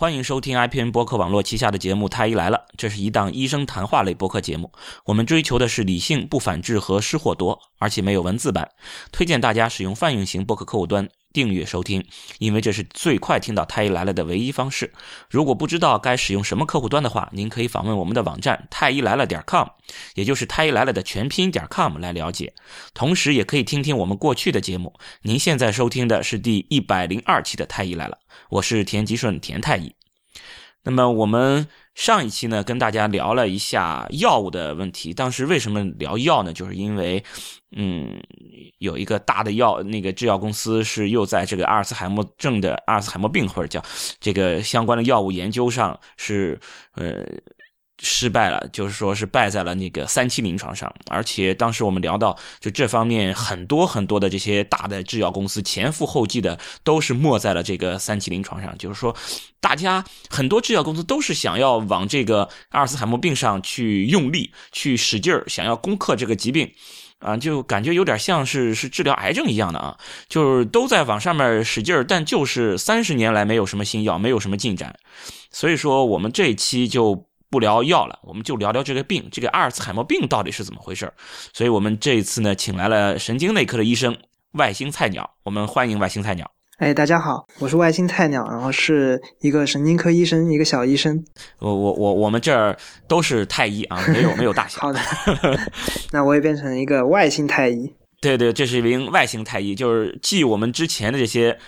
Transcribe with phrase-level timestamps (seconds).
[0.00, 4.72] 欢迎收听 IPN 播客网络旗下的节目《太医来了》，这是一档医生谈话类播客节目。
[5.04, 8.70] 我们追求的是理性、不反制和失货多，而且没有文字版。
[9.12, 12.06] 推荐大家使用泛用型播客客户端订阅收听，
[12.38, 14.92] 因为这是最快听到《太医来了》的唯一方式。
[15.28, 19.66] 如果不知道该使用什么客户端的话，您可以访问我们的网站太医来了点 com，
[20.14, 22.54] 也就是太医来了的全拼点 com 来了解。
[22.94, 24.94] 同时，也可以听听我们过去的节目。
[25.22, 28.18] 您现在收听的是第一百零二期的《太医来了》，
[28.50, 29.97] 我是田吉顺，田太医。
[30.84, 35.12] 那么我们上一期呢，跟大家聊了一下药物的问题。
[35.12, 36.52] 当时为什么聊药呢？
[36.52, 37.22] 就是因为，
[37.76, 38.20] 嗯，
[38.78, 43.82] 有一个大的药那个制药公司是又在这个阿尔茨海默症的阿尔茨海默病或者叫
[44.18, 46.58] 这个相关的药物研究上是
[46.94, 47.26] 呃。
[48.00, 59.14] 失败了，就是说是败在了那个三期临床上，而且当时我们聊到，就这方面很多很多的这些大的制药公司前赴后继的都是没在了这个三期临床上，就是说，
[59.60, 66.70] 大家很多制药公司都是想要往这个阿尔茨海默病上去用力，去使劲儿，想要攻克这个疾病，
[67.18, 74.94] 啊，就感觉有点像是是治疗癌症一样的啊，就是都在往上面使劲儿，但就是三十年来没有什么新药，没有什么进展，
[75.50, 77.27] 所以说我们这一期就。
[77.50, 81.10] 不聊药了，我们就聊聊这个病，这个阿尔茨海默病到底是怎么回事
[81.54, 84.16] 所以，我们这一次呢，请来了神经内科的医生
[84.52, 86.50] 外星菜鸟，我们欢迎外星菜鸟。
[86.78, 91.24] 哎，大家好，我是外星菜鸟，然后是一个神经科医生，一个小医生。
[91.58, 92.76] 我我我，我们这儿
[93.08, 94.82] 都是太医啊，没有没有大小。
[94.82, 95.00] 好的，
[96.12, 97.92] 那我也变成一个外星太医。
[98.20, 101.58] 对对，这是一名外星太医，就是继我们之前的这些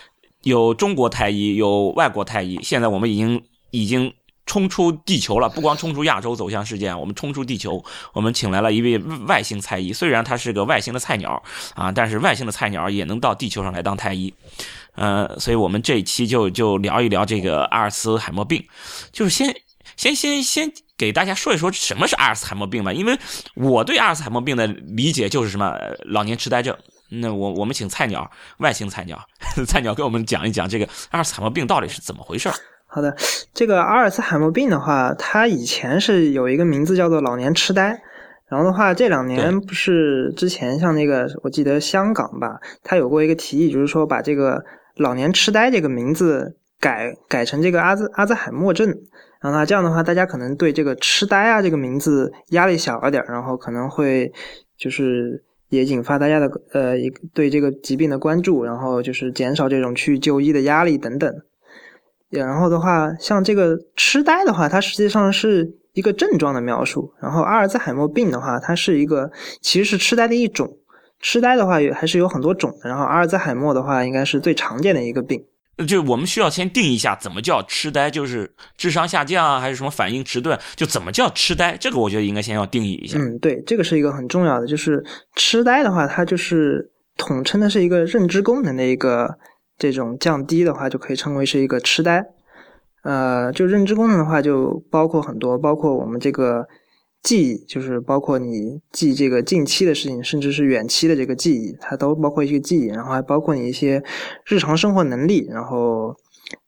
[0.42, 4.12] 有中国太医，有外国太医，现在我们已经已经。
[4.50, 7.84] 冲出地球了，不光冲出亚洲走向世界，我们冲出地球。
[8.12, 8.98] 我们请来了一位
[9.28, 11.40] 外星太医，虽然他是个外星的菜鸟
[11.76, 14.34] 啊，但是外星的菜鸟也能到地球上来当太医。
[14.96, 18.66] 呃，所以我们这一期就就聊一聊这个阿尔茨海默病，
[19.12, 19.54] 就是先
[19.96, 22.92] 先先先给大家说一说什么是阿尔茨海默病吧。
[22.92, 23.16] 因为
[23.54, 26.76] 我对阿尔茨海默病的理解就是什么老年痴呆症。
[27.10, 28.28] 那我我们请菜鸟
[28.58, 29.24] 外星菜鸟
[29.64, 32.50] 菜鸟给我们讲一讲这个阿尔茨海默病到底是怎么回事。
[32.92, 33.14] 好的，
[33.54, 38.02] 这个阿尔茨海默病的话，它以前是有一个名字叫做老年痴呆，
[38.48, 44.64] 然后的话，这两年不是之前像那个，我记得香港吧，它有过一个提议，就是说把这个
[44.96, 48.88] 老年痴呆这个名字改改成这个阿兹阿兹海默症，
[49.40, 54.32] 然后呢，这样的话，大家可能对这个痴呆啊这个名字压力小了点，然后可能会
[54.76, 61.32] 就是也引发大家的呃一对这个疾病的关注，然后就是减少这种去就医的压力等等。
[62.30, 67.12] 然后的话，像这个痴呆的话，它实际上是一个症状的描述。
[67.20, 69.28] 然后阿尔兹海默病的话，它是一个
[69.60, 70.78] 其实是痴呆的一种。
[71.18, 72.88] 痴呆的话也还是有很多种的。
[72.88, 75.44] 然后阿尔兹海默的话，应该是最常见的一个病。
[75.88, 78.08] 就我们需要先定义一下，怎么叫痴呆？
[78.08, 80.56] 就是智商下降啊，还是什么反应迟钝？
[80.76, 81.76] 就怎么叫痴呆？
[81.80, 83.18] 这个我觉得应该先要定义一下。
[83.18, 84.68] 嗯，对，这个是一个很重要的。
[84.68, 85.04] 就是
[85.34, 89.36] 痴呆的话，它就是统称的是一个认知功能的一个。
[89.80, 92.24] 这种降低的话，就可以称为是一个痴呆。
[93.02, 96.66] 呃，就认知功能的话，就包括很多，包括我们这个
[97.22, 102.88] 记忆，就是包括你记这个近期的事情，甚至是远期的这个记忆，它都包括一些记忆。
[102.88, 104.02] 然后还包括你一些
[104.44, 106.14] 日常生活能力，然后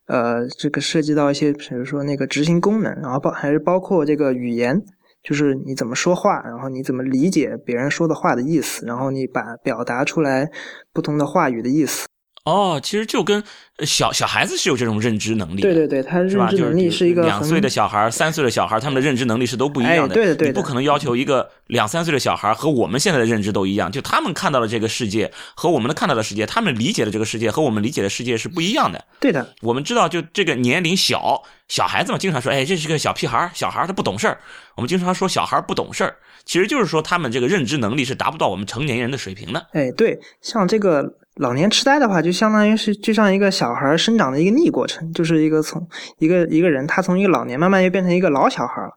[0.07, 4.83] 呃，这个涉及到一些，比如说那个执行功能，然后包还是包括这个语言，
[5.23, 10.51] 就是你怎么说话，然后你怎么理解别人说的话的意思，然后你把表达出来
[10.95, 12.09] 不同的话语的意思。
[12.45, 13.45] 哦，其实就跟
[13.85, 20.15] 小小孩子是有这种认知能力，对对对，他认知能力是一个两岁的小孩、三岁的小孩，他们的认知能力是都不一样的。
[20.17, 29.05] 对对，你不可能要求一个两三岁的小孩和我们现在的认知都一样，就他们看到的这个世界和我们的看到的世界，他们理解的这个世界和我们理解的世界是不一样的。
[29.21, 34.41] 对的，我们知道，就这个年龄小小孩子嘛，经常说，哎，这是个小屁孩，小孩他不懂事儿。
[34.75, 39.65] 我们经常说小孩不懂事儿，其实就是说他们这个认知能力是达不到我们成年人的水平的。
[39.75, 41.19] 哎，对，像这个。
[41.37, 45.87] 老年痴呆的话，就相当于是就像一个小孩生长的一个逆过程，就是一个从
[46.19, 48.91] 一个一个人，他从一个老年慢慢又变成一个老小孩了。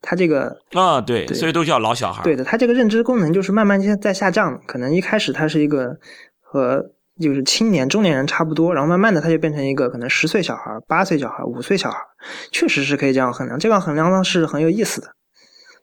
[0.00, 2.22] 他这个啊，对，所以都叫老小孩。
[2.22, 4.58] 对的，他这个认知功能就是慢慢在在下降。
[4.66, 5.94] 可能一开始他是一个
[6.40, 6.82] 和
[7.20, 11.98] 就是青年中年人差不多，然后慢慢的他就变成一个可能十岁小孩、八岁小孩、五岁小孩，
[12.50, 13.58] 确实是可以这样衡量。
[13.58, 15.08] 这样衡量呢是很有意思的，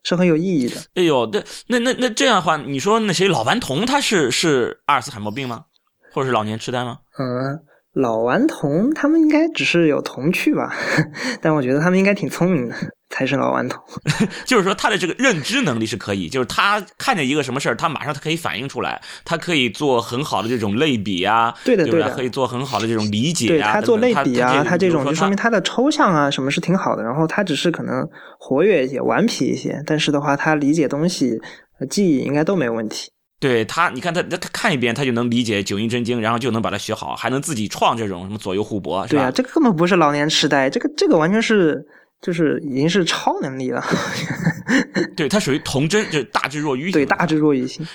[0.04, 0.76] 是很有意义的。
[0.96, 5.66] 哎呦，那那那那这样的话，你说那谁老顽童他是是阿尔茨海默病吗？
[6.14, 6.98] 或者是老年痴呆吗？
[7.20, 7.60] 嗯，
[7.94, 10.74] 老顽童他们应该只是有童趣吧，
[11.42, 12.76] 但我觉得他们应该挺聪明的，
[13.10, 13.80] 才是老顽童。
[14.46, 23.74] 就是说他的这个认知能力是可以，就是他看见一个什么事儿，他马上他可以反应出来，他可以做很好的这种类比啊，对的对的，可以做很好的这种理解啊。
[23.74, 27.04] 他做类比啊，他这种就说明他的抽象啊什么是挺好的。
[27.04, 28.04] 然后他只是可能
[28.40, 31.40] 活跃一些、顽皮一些，但是的话，他理解东西、
[31.92, 33.12] 记忆应该都没有问题。
[33.44, 41.86] 对他，你看他，他看一遍他就能理解九阴真经，然后就能把它学好，还能自己创这种什么左右互搏，对啊，这个根本不是老年痴呆，这个这个完全是
[42.22, 43.84] 就是已经是超能力了。
[45.18, 46.90] 对他属于童真，就是大智若愚。
[46.90, 47.86] 对，大智若愚型，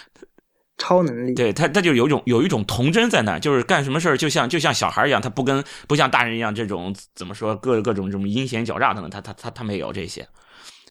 [0.77, 1.33] 超能力。
[1.33, 10.29] 对他，他就有一种有一种童真在那，就是干什么事儿就像就像小孩一样，他不跟不像大人一样这种怎么说各各种这种阴险狡诈等等，他他他他没有这些。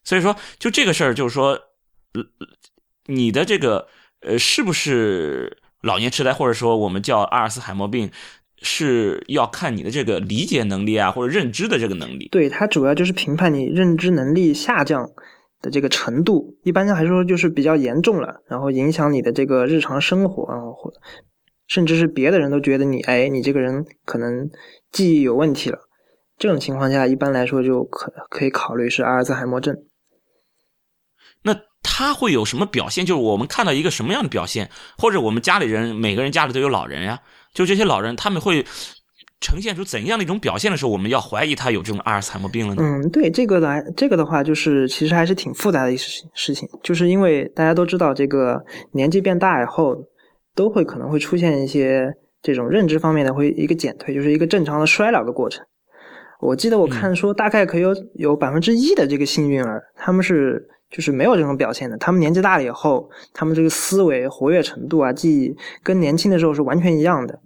[0.02, 1.56] 所以说，就这个事儿，就是说，
[3.06, 3.86] 你的这个。
[4.20, 8.10] 呃，是不是老年痴呆，或者说我们叫阿尔茨海默病，
[8.60, 12.28] 是要看你的这个理解能力啊，或者认知的这个能力？
[12.32, 15.08] 对，它主要就是评判你认知能力下降
[15.62, 16.58] 的这个程度。
[16.64, 20.92] 一般来说，就是比较严重了，然后影响你的这个日常生活，啊或
[21.68, 24.50] 甚至是别的人都觉得你，哎，你这个人可能
[24.90, 25.78] 记忆有问题了。
[26.36, 29.76] 这种情况下，一般来说就可可以考虑是阿尔兹海默症。
[31.42, 31.67] 那。
[31.82, 33.04] 他会有什么表现？
[33.06, 37.18] 就是我们看到一个什么样的表现，或者我们家里人每个人家里都有老人呀，
[37.54, 38.64] 就这些老人他们会
[39.40, 42.82] 呈现出怎样的一种表现的时候，我们要怀疑他有这种阿尔茨海默病了呢？
[42.82, 48.60] 嗯，对，这个来这个的话，就是其实还是挺复杂的一事事情，就是因为大家都知道，这个
[48.92, 49.96] 年纪变大以后，
[50.54, 55.64] 都会可能会出现一些这种认知方面的会一个减退，就是一个正常的衰老的过程。
[56.40, 60.68] 我记得我看说，大概可以有有百分之一的这个幸运儿，他们是。
[60.90, 61.96] 就是没有这种表现的。
[61.98, 67.40] 他们年纪大了以后，他们这个思维活跃程度啊，记忆跟年轻的时候是完全一样的。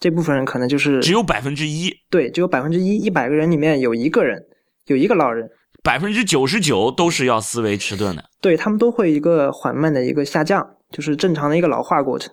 [0.00, 4.40] 这部分人可能就是只有百分之一，对，只有百分之一，一百个人里面有一个人，
[4.86, 5.50] 有一个老人，
[5.82, 8.24] 百分之九十九都是要思维迟钝的。
[8.40, 12.32] 对他们都会一个缓慢的一个下降，就是正常的一个老化过程。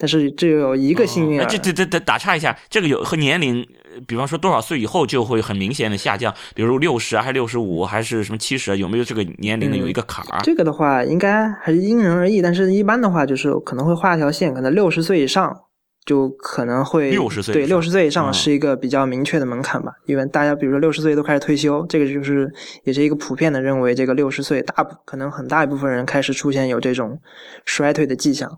[0.00, 3.62] 但是只有一个幸运儿，这这这这打岔一下，这个有和年龄，
[4.08, 10.40] 比方说多少岁以后就会很明显的下降，比如六十啊，还是六十五，还是什么七十，有没有这个年龄的有一个坎儿？
[10.42, 15.54] 这个的话，应该还是因人而异，但是一般的话，就是可能会画一条线，可能六十岁以上
[16.06, 19.92] 就可能会六十岁，对，六十岁以上是一个比较明确的门槛吧。
[20.06, 22.50] 因为大家比如说六十岁都开始退休，这个就是
[22.84, 27.20] 也是一个普遍的认为，这个六十岁大可能很大一部分人开始出现有这种
[27.66, 28.50] 衰退的迹象。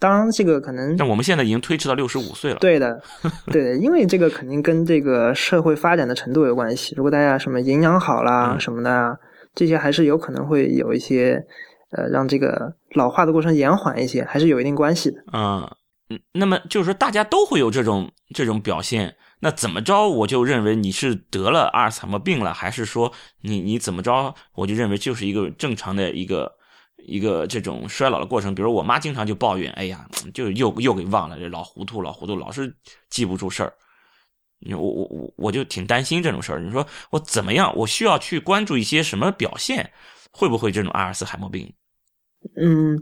[0.00, 2.58] 当然，这个可能，但我们现在已经推迟到六十五岁了。
[2.58, 3.00] 对的，
[3.52, 6.94] 对的，因为这个肯定跟这个社会发展的程度有关系。
[6.96, 9.18] 如果大家什么营养好啦什么的，
[9.54, 11.44] 这些还是有可能会有一些，
[11.90, 15.22] 呃，让这个老化的过程延缓一些，还是有一定关系的。
[15.34, 15.68] 嗯，
[16.32, 23.12] 那么就是说，大家都会有这种这种表现，那怎么着我就认为你是得了阿尔茨海默病了，还是说
[23.42, 26.58] 你你怎么着我就认为就是一个正常的一个。
[27.04, 32.74] 一个这种衰老的过程，比如我妈经常就抱怨：“哎呀，就又又给忘了，这老糊涂，老糊涂，老是
[33.08, 33.72] 记不住事儿。”
[34.72, 36.60] 我我我我就挺担心这种事儿。
[36.60, 37.74] 你说我怎么样？
[37.74, 39.90] 我需要去关注一些什么表现？
[40.32, 41.72] 会不会这种阿尔茨海默病？
[42.60, 42.98] 嗯，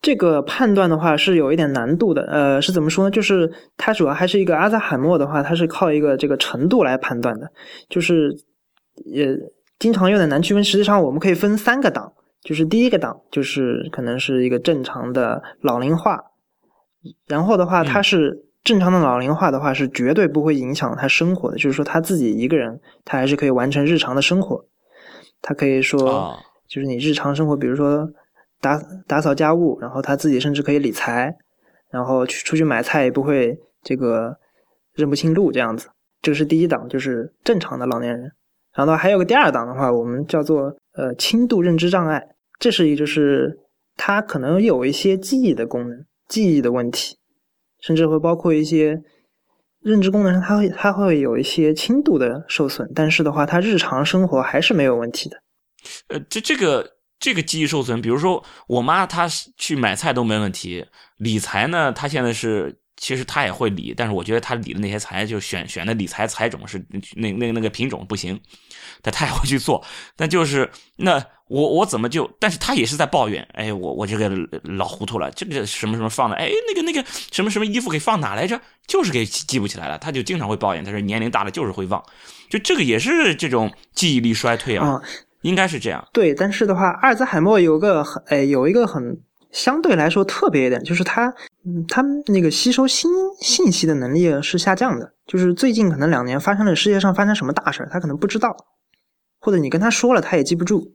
[0.00, 2.22] 这个判断的话是有一点难度的。
[2.30, 3.10] 呃，是怎么说呢？
[3.10, 7.50] 就是它主要还是一个阿兹海默的话，它是靠一个这个程度来判断的，
[7.88, 8.32] 就是
[9.04, 9.36] 也
[9.80, 10.62] 经常有点难区分。
[10.62, 12.12] 实际上，我们可以分三个档。
[12.42, 16.20] 就是第一个档，就是可能是一个正常的老龄化，
[17.26, 21.56] 然后的话，他是正常的老龄化的话，是绝对不会影响他生活的。
[21.56, 24.64] 就是说，他自己一个人，他还是可以完成日常的生活。
[25.40, 26.36] 他可以说，
[26.68, 28.08] 就是你日常生活，比如说
[28.60, 31.36] 打打扫家务，然后他自己甚至可以理财，
[31.90, 34.36] 然后去出去买菜也不会这个
[34.94, 35.88] 认不清路这样子。
[36.20, 38.32] 这个是第一档，就是正常的老年人。
[38.74, 42.22] 然后还有个第二档的话，我们叫做呃轻度认知障碍。
[42.58, 43.58] 这是一就是
[43.96, 47.16] 他可能有一些记忆的功能，记忆的问题，
[47.80, 49.02] 甚至会包括一些
[49.80, 55.42] 认知功能上，他会他会有一些轻度的受损，但是的话，他日常生活还是没有问题的。
[56.08, 56.88] 呃，这这个
[57.18, 59.26] 这个记忆受损，比如说我妈她
[59.56, 60.86] 去买菜都没问题，
[61.16, 66.78] 理财呢，她现在是其实他也会理，但是我觉得他理的那些财就选选的理财财种是
[67.16, 68.40] 那那那个品种不行，
[69.02, 71.20] 但他也会去做，但就是那。
[71.48, 72.24] 我我怎么就？
[72.40, 74.30] 但是他也是在抱怨，哎，我我这个
[74.62, 78.58] 老糊涂了，这个什么什么放的，哎，那个那个什么什么衣服给放哪来着？
[78.86, 82.02] 就是给记不起来了，他就经常会抱怨，他说年龄大了就是会忘，
[82.48, 84.98] 就这个也是这种记忆力衰退啊，
[85.42, 86.02] 应该是这样。
[86.10, 89.20] 对，但是的话，阿尔兹海默有个很，哎，有一个很
[89.52, 91.32] 相对来说特别一点，就是他，
[91.64, 98.56] 嗯，他那个吸收新信息的能力是下降的，就是最近可能两年发生了世界上发生什么大事他可能不知道。
[99.44, 100.94] 或者你跟他说了，他也记不住。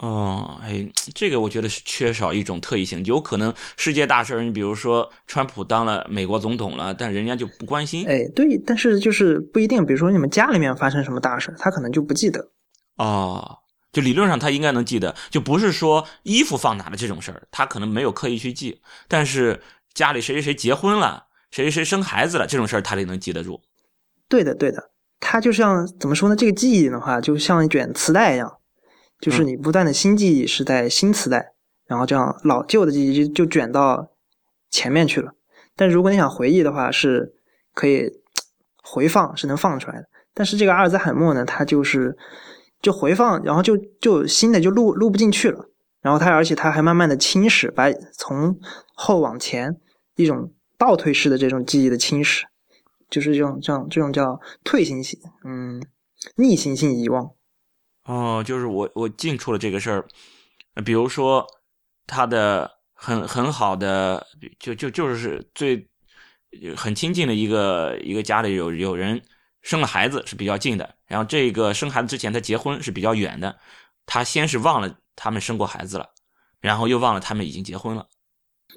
[0.00, 8.06] 哦，哎，这个我觉得是缺少一种特异性，有可能世界大事你比如说川普当了美国总统了，但人家就不关心。
[8.06, 12.50] 哎，对，但是就是不一定，比如说你们家里面发生什么大事，他可能就不记得。
[12.96, 13.58] 哦，
[13.92, 19.60] 就理论上他应该能记得，就不是说衣服放哪了这种事儿，他可能没有刻意去记，但是
[19.94, 23.60] 家里谁谁谁结婚了，谁谁谁生孩子了这种事儿，他得能记得住。
[24.28, 26.36] 对的，对的，他就像怎么说呢？
[26.36, 28.58] 这个记忆的话，就像一卷磁带一样。
[29.20, 31.52] 就是你不断的新记忆是在新磁带，
[31.86, 34.12] 然后这样老旧的记忆就就卷到
[34.70, 35.32] 前面去了。
[35.76, 37.34] 但如果你想回忆的话，是
[37.74, 38.10] 可以
[38.82, 40.08] 回放，是能放出来的。
[40.32, 42.16] 但是这个阿尔兹海默呢，它就是
[42.82, 45.66] 就回放，然后就就新的就录录不进去了。
[46.00, 48.58] 然后它而且它还慢慢的侵蚀，把从
[48.94, 49.76] 后往前
[50.16, 52.42] 一种倒退式的这种记忆的侵蚀，
[53.10, 55.82] 就是这种这种这种叫退行性，嗯，
[56.36, 57.30] 逆行性遗忘。
[58.04, 60.06] 哦，就是我我进出了这个事儿，
[60.82, 61.46] 比如说
[62.06, 64.26] 他的很很好的，
[64.58, 65.86] 就就就是最
[66.74, 69.20] 很亲近的一个一个家里有有人
[69.62, 73.56] 生了孩子是比较近的，然后这个生孩子之前他结婚是比较远的，
[74.06, 76.06] 他先是忘了他们生过孩子了，
[76.60, 78.06] 然后又忘了他们已经结婚了，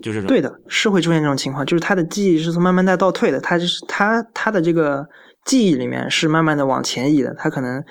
[0.02, 0.28] 就这种。
[0.28, 5.08] 对的，是会出现这种情况，就是他的记忆是从慢慢在倒退的，他就是他他的这个
[5.46, 7.84] 记忆里面是慢慢的往前移的，他可能。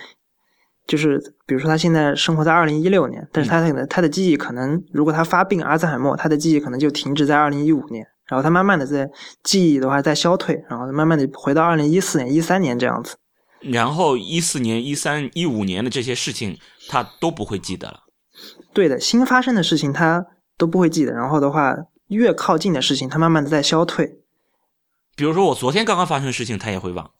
[0.84, 9.10] 就是，比如说他现在生活在二零一六年，但是他可能他的记忆可能，如果他发病阿兹海默，他的记忆可能就停止在二零一五年，然后他慢慢的在
[9.42, 13.16] 记忆的话在消退，然后慢慢的回到二零一四年、一三年这样子。
[13.60, 18.00] 然后一四年、一三、一五年的这些事情他都不会记得了。
[18.72, 20.26] 对的，新发生的事情他
[20.56, 21.76] 都不会记得，然后的话
[22.08, 24.18] 越靠近的事情他慢慢的在消退。
[25.14, 27.10] 比如说我昨天刚刚发生的事情他也会忘。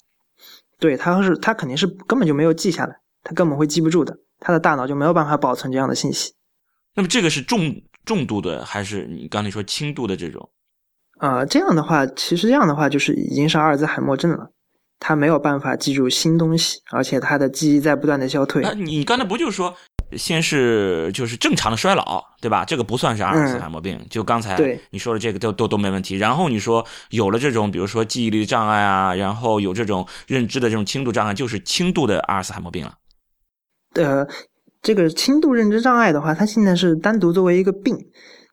[0.78, 2.97] 对，他是他肯定是根本就没有记下来。
[3.25, 6.32] 他根本会记不住的，他的大脑就没有办法保存这样的信息。
[6.94, 7.73] 那么这个是重
[8.04, 10.50] 重度的，还是你刚才说轻度的这种？
[11.23, 14.50] 啊，这样的话，其实这样的话就是已经是阿尔兹海默症了，
[14.99, 18.61] 他没有办法记住新东西，而且他的记忆在不断的消退。
[18.61, 19.73] 那你刚才不就是说，
[20.17, 22.64] 先是就是正常的衰老，对吧？
[22.64, 24.59] 这个不算是阿尔兹海默病，就刚才
[24.91, 26.17] 你说的这个都都都没问题。
[26.17, 32.95] 然后你说有了这种，比如说记忆力障碍啊，然后有这种认知的这种轻度障碍，就是轻度的阿尔兹海默病了。
[33.95, 34.26] 呃，
[34.83, 37.97] 这个轻度认知障碍的话，他现在是单独作为一个病，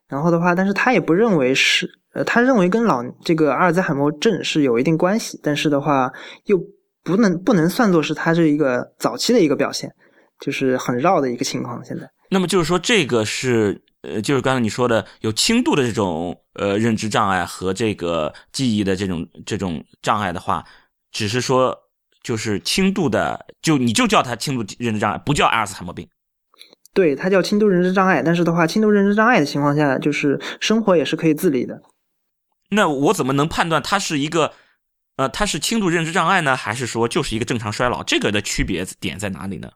[0.06, 6.12] 然后的话，但是他也不认为是，呃，他认为跟老这个阿尔兹海默症是有一定关系，但是的话，
[6.46, 6.58] 又
[7.04, 9.92] 不能不能算作是他这一个早期的一个表现，
[10.40, 11.84] 就是很绕的一个情况。
[11.84, 20.64] 现在，那么就是说，这个是，呃，就是刚才你说的有轻度的这种呃认知障碍和这个记忆的这种这种障碍的话，
[21.12, 21.76] 只是说。
[22.22, 26.06] 就是轻度的，就你就叫它轻度认知障碍，不叫阿尔兹海默病。
[26.92, 28.22] 对，它叫轻度认知障碍。
[28.22, 31.80] 但是的话，轻度认知障碍的情况下，就是生活也是可以自理的。
[32.70, 34.52] 那我怎么能判断它是一个，
[35.16, 38.02] 呃，它是轻度认知障碍呢，还是说就是一个正常衰老？
[38.02, 39.70] 这个的区别点在哪里呢？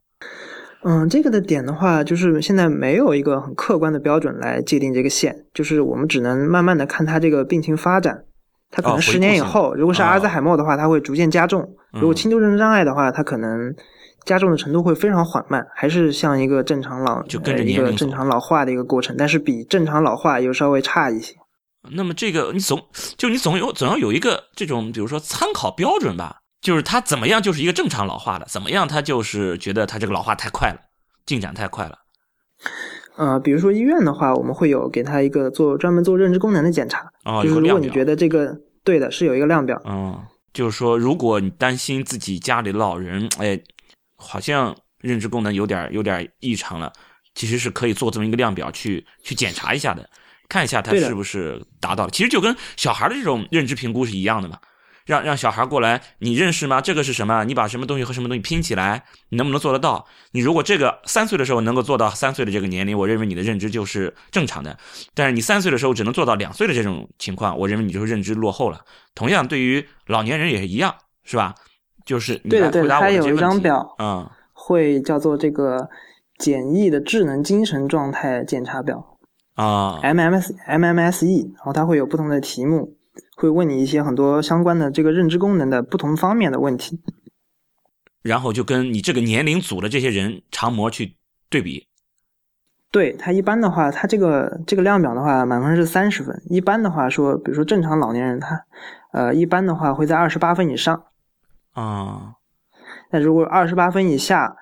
[0.84, 8.24] 嗯，这个的点的话，就是现在没有一个很客观的标准来界定这个线，就是我们只能慢慢的看它这个病情发展。
[8.70, 13.74] 它可能十年以后，如果是阿尔兹海默的话，它会逐渐加重；如果轻度认知障碍的话，它可能
[14.24, 21.34] 加重的程度会非常缓慢，还是像一个正常老就跟着一个正常老化的一个过程，但是比正常老化又稍微差一些。
[21.90, 22.86] 那么这个你总
[23.16, 30.78] 就你总有总要有一个这种，比如说参考标准吧，就是他怎么样就是一个正常老化的，怎么样他就是觉得他这个老化太快了，
[31.26, 31.98] 进展太快了。
[33.16, 37.04] 呃，比如说医院的话，我们会有给他一个做专门做认知功能的检查，
[37.42, 39.80] 就是如果你觉得这个对的，是有一个量表。
[39.84, 40.20] 嗯，
[40.52, 43.60] 就是说，如果你担心自己家里老人，哎，
[44.16, 46.92] 好像认知功能有点有点异常了，
[47.34, 50.08] 其实是可以做这么一个量表去去检查一下的，
[50.54, 52.10] 看一下他是不是达到了。
[52.12, 54.56] 其实就跟小孩的这种认知评估是一样的嘛。
[55.04, 56.80] 让让小孩过来，你认识吗？
[56.80, 57.42] 这个是什么？
[57.44, 60.06] 你把什么东西和什么东西拼起来，你能不能做得到？
[60.30, 64.78] 你如果这个三岁的时候能够做到三岁的这个年龄，我认为你的认知就是正常的。
[65.12, 68.80] 但是你三岁的时候只能做到两岁的这种情况，我认为你就是认知落后了。
[69.12, 70.94] 同样，对于老年人也是一样，
[71.24, 71.54] 是吧？
[72.06, 72.88] 就是对的，对的。
[72.88, 75.86] 他有一张表，嗯，会叫做这个
[76.38, 79.13] 简易的智能精神状态检查表
[79.54, 82.96] 啊，MMS MMSE，然后它会有不同的题目。
[83.36, 87.00] 会问你一些很多相关的这个认知功能的不同方面的问题，
[88.22, 91.16] 然后就跟你这个年龄组的这些人常模去
[91.48, 91.88] 对比。
[92.90, 96.40] 对他一般的话，他这个这个量表的话，满分是三十分。
[96.48, 98.64] 一般的话说，比如说正常老年人，他
[99.12, 101.04] 呃一般的话会在二十八分以上。
[101.72, 102.34] 啊，
[103.10, 104.56] 那如果二十八分以下，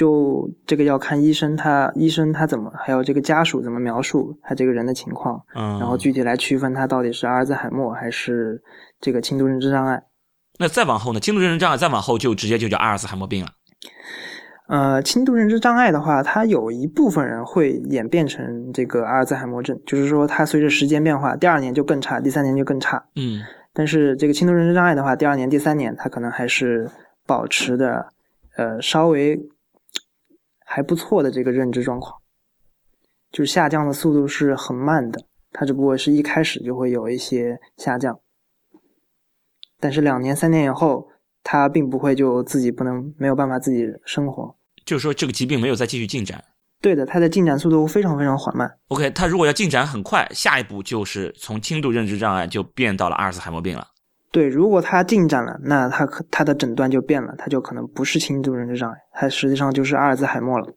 [0.00, 8.58] 就这个要看医生他医生他怎么，还有这个家属怎么描述他这个人的情况，嗯，然后具体来区分他到底是阿尔兹海默还是
[8.98, 10.02] 这个轻度认知障碍。
[10.58, 11.20] 那再往后呢？
[11.20, 13.50] 轻度认知障碍再往后就直接就叫阿尔兹海默病了。
[14.68, 23.04] 呃，轻度认知障碍的话，它有一部分人会演变成这个阿尔兹海默症，就是说它随着时间变化，第二年就更差，第三年就更差。
[23.16, 23.42] 嗯，
[23.74, 26.88] 但是这个轻度认知障碍的话，第二年、第三年它可能还是
[27.26, 28.06] 保持的，
[28.56, 29.38] 呃，稍微
[30.72, 32.16] 还不错的这个认知状况，
[33.32, 38.20] 就是下降的速度是很慢的，它只不过是一开始就会有一些下降，
[39.80, 41.08] 但是两年、三年以后，
[41.42, 44.54] 它并不会就自己不能没有办法自己生活。
[44.84, 46.44] 就是说这个疾病没有再继续进展。
[46.80, 48.78] 对的，它的进展速度非常非常缓慢。
[48.90, 53.88] OK，它如果要进展很快，下一步就是从轻度认知障碍就变到了阿尔茨海默病了。
[54.32, 60.72] 对，如果它进展了，那它可它的诊断就变了，它就可能不是轻度认知障碍，它实际上就是阿尔兹海默了。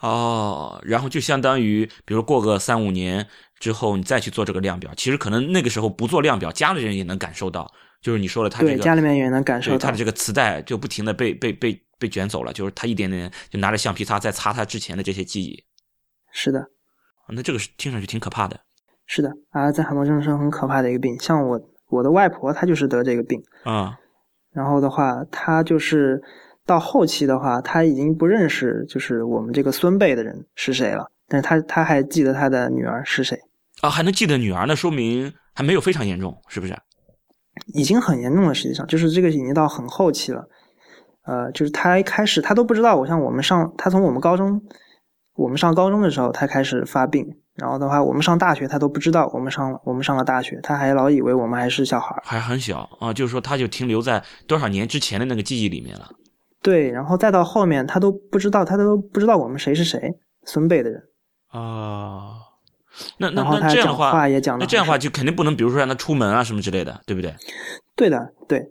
[0.00, 3.26] 哦，然后就相当于，比如过个三五年
[3.58, 9.98] 之后，你再去做这个量表，其实可能那个时候不做量表，家里人也能感受到，就是你说了他这对，家里面也能感受到他的。
[9.98, 15.62] 这个磁带就不停的被被被被卷走了，就是他一点点就拿着橡皮擦在擦他之前的这些记忆。
[16.32, 16.64] 是的，
[17.28, 18.58] 那这个是听上去挺可怕的。
[19.04, 21.18] 是的，阿尔兹海默症是很可怕的一个病。
[21.18, 23.98] 像我我的外婆，她就是得这个病，啊、
[24.52, 26.22] 然后的话，她就是
[26.64, 33.38] 到后期的话，她已经不认识就是我们这个孙辈的人是谁了，但是她她还记得她的女儿是谁，
[33.82, 36.74] 啊，还能记得女儿，那说明还没有非常严重，是不是？
[37.74, 38.54] 已经很严重了。
[38.54, 40.48] 实际上，就是这个已经到很后期了。
[41.24, 44.62] 呃，就是她一开始她都不知道，我像我们上，她从我们高中，
[45.34, 47.26] 我们上高中的时候，她开始发病，
[47.56, 52.22] 然后的话，我们上大学他都不知道，我们上了我们上了大学，他还老以为我们还是小孩儿。
[52.24, 56.08] 还很小啊，就是说他就停留在多少年之前的那个记忆里面了。
[56.62, 61.02] 对，然后再到后面，他都不知道，他都不知道我们谁是谁，孙辈的人。
[61.48, 62.36] 啊，
[63.18, 67.34] 那那那这样的话也讲得那这样的话就肯定不能，比如说让他出门啊什么之类的，对不对？
[67.96, 68.62] 对的，对。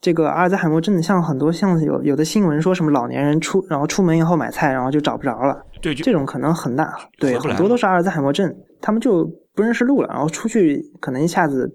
[0.00, 11.70] 这个阿尔兹海默症像很多像有有的新闻说什么老年人出然后出门以后买菜然后就找不着了，对，这种可能很大，对，很多都是阿尔兹海默症，他们就不认识路了，然后出去可能一下子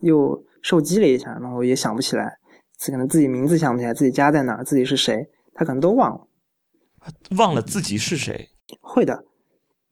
[0.00, 2.38] 又受激了一下，然后也想不起来，
[2.86, 6.26] 可能自己名字想不起来，自己家在哪儿，自己是谁，他可能都忘了。
[7.36, 8.48] 忘了自己是谁。
[8.80, 9.22] 会的，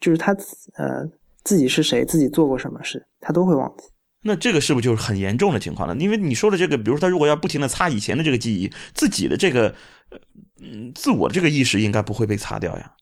[0.00, 0.32] 就是他
[0.76, 1.04] 呃
[1.44, 3.84] 自己是谁，自己做过什么事，他都会忘记。
[4.22, 5.94] 那这个是不是就是很严重的情况了？
[5.96, 9.74] 因为你说的这个，比如说他如果要不停的擦以前的这个记忆，自己的这个，
[10.10, 10.18] 呃
[10.60, 12.92] 嗯，自我这个意识应该不会被擦掉呀。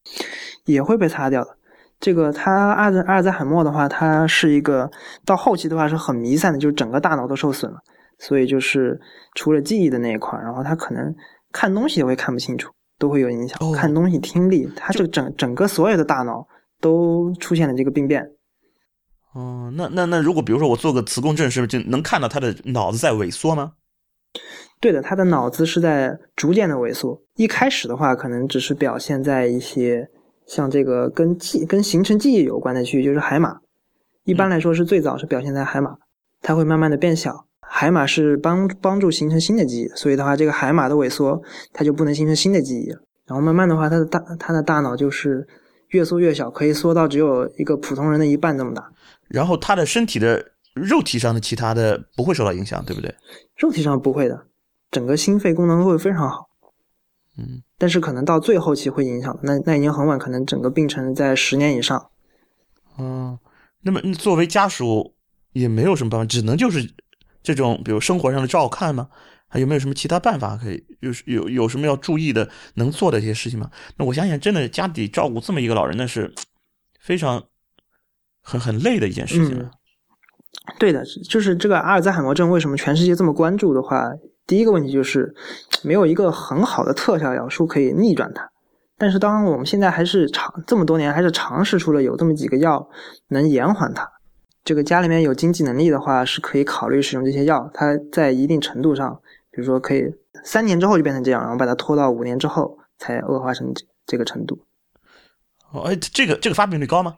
[0.67, 1.57] 也会被擦掉的。
[1.99, 4.91] 这个他阿尔阿尔兹海默的话，他是一个
[5.25, 7.79] 到后期的话是很弥散的，就是整个大脑都受损了，
[8.19, 9.01] 所以就是
[9.35, 11.15] 除了记忆的那一块，然后他可能
[11.51, 13.57] 看东西也会看不清楚，都会有影响。
[13.63, 16.47] 哦看东西、听力，他这个整整个所有的大脑
[16.79, 18.23] 都出现了这个病变。
[19.37, 23.73] 哦，那那那如果比如说我做个磁共振，是不是就能看到他的脑子在萎缩吗？
[24.81, 27.21] 对的，他的脑子是在逐渐的萎缩。
[27.35, 30.09] 一开始的话，可能只是表现在一些
[30.47, 33.59] 像这个跟记跟形成记忆有关的区域，就是海马。
[34.25, 35.97] 一般来说是最早是表现在海马，
[36.41, 37.45] 它会慢慢的变小。
[37.61, 41.43] 海马是帮帮助形成新的记忆，所以的话，这个海马的萎缩，
[41.75, 43.01] 它就不能形成新的记忆了。
[43.27, 45.47] 然后慢慢的话，它的大它的大脑就是
[45.89, 48.91] 越缩越小，可以缩到只有一个普通人的一半这么大。
[49.29, 53.15] 然后他的身体的肉体上的其他的不会受到影响，对不对？
[53.57, 54.47] 肉体上不会的，
[54.91, 56.49] 整个心肺功能会非常好。
[57.39, 62.11] 嗯，但是可能到最后期会影响，那那已经很晚，可能整个病程在十年以上。
[62.99, 63.39] 嗯，
[63.83, 65.15] 那么作为家属
[65.53, 66.95] 也没有什么办法，只能就是
[67.43, 69.09] 这种比如生活上的照看吗？
[69.49, 73.71] 还有没有什么其他办法可以有有有什么要注意的、能做的一些事情吗？
[73.97, 76.35] 那我想想，真的家里照顾这么一个老人，那是
[77.01, 77.45] 非常
[78.47, 79.71] 很很累的一件事情啊。
[80.79, 84.13] 对的，就是这个阿尔兹海默症为什么全世界这么关注的话，
[84.47, 85.35] 第一个问题就是
[85.83, 88.49] 没有一个很好的特效药物可以逆转它。
[88.97, 92.89] 但是当我们现在还是尝这么多年还是尝试出了有这么几个药
[93.29, 94.09] 能延缓它。
[94.65, 97.71] 这个家里面有经济能力的话，是可以考虑使用这些药。
[97.75, 100.03] 它在一定程度上，比如说可以
[100.45, 104.59] 三年之后就变成这样，然后把它拖到五年之后才恶化成这这个程度。
[105.73, 107.17] 哦，哎，这个这个发病率高吗？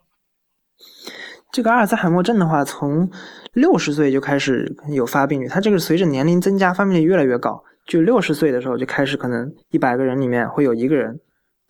[1.50, 3.10] 这个阿尔兹海默症的话，从
[3.54, 7.64] 六十岁就开始有发病率，它这个随着年龄增加，发病率越来越高。
[7.86, 11.20] 就六十岁的时候就开始，可能一百个人里面会有一个人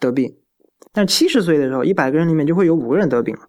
[0.00, 0.36] 得病，
[0.92, 3.42] 但七十岁的时候，一百个人里面就会有五个人得病了。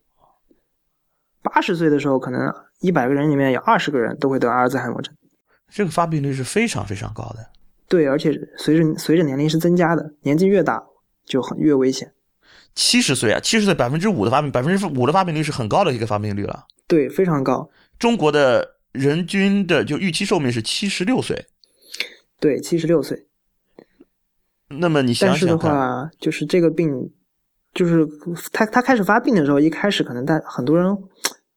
[1.42, 5.15] 八十岁的时候，可能一百个人里面有二十个人都会得阿尔兹海默症。
[5.72, 7.38] 这个发病率是非常非常高的。
[7.88, 10.84] 对，而且随着随着年龄是增加的，年纪越大，
[11.26, 12.12] 就很越危险。
[12.80, 16.63] 七十岁啊，七十岁百分之五的发病，百分之五的发病率是很高的一个发病率了。
[16.88, 17.70] 对，非常高。
[18.00, 21.46] 中国的人均的就预期寿命是七十六岁。
[22.39, 23.28] 对，七十六岁。
[24.70, 27.12] 那么你想想但是的话，就是这个病，
[27.74, 28.08] 就是
[28.54, 30.98] 他他开始发病的时候，一开始可能大很多人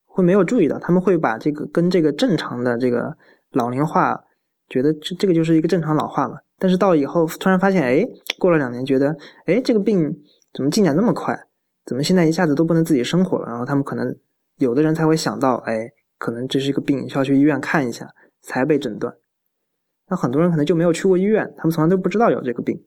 [0.04, 3.16] 会没有注意到，他们会把这个跟这个正常的这个
[3.52, 4.20] 老龄化，
[4.68, 6.34] 觉得这这个就是一个正常老化嘛。
[6.58, 8.04] 但是到以后突然发现，哎，
[8.40, 10.12] 过了两年，觉得哎这个病
[10.52, 11.38] 怎么进展那么快？
[11.84, 13.46] 怎么现在一下子都不能自己生活了？
[13.48, 14.14] 然后他们可能
[14.58, 18.08] 有的人才会想到，哎，可能这是一个病，需要去医院看一下
[18.40, 19.12] 才被诊断。
[20.08, 22.80] 那很多人可能就没有去过医院，他们从来都不知道有这个病。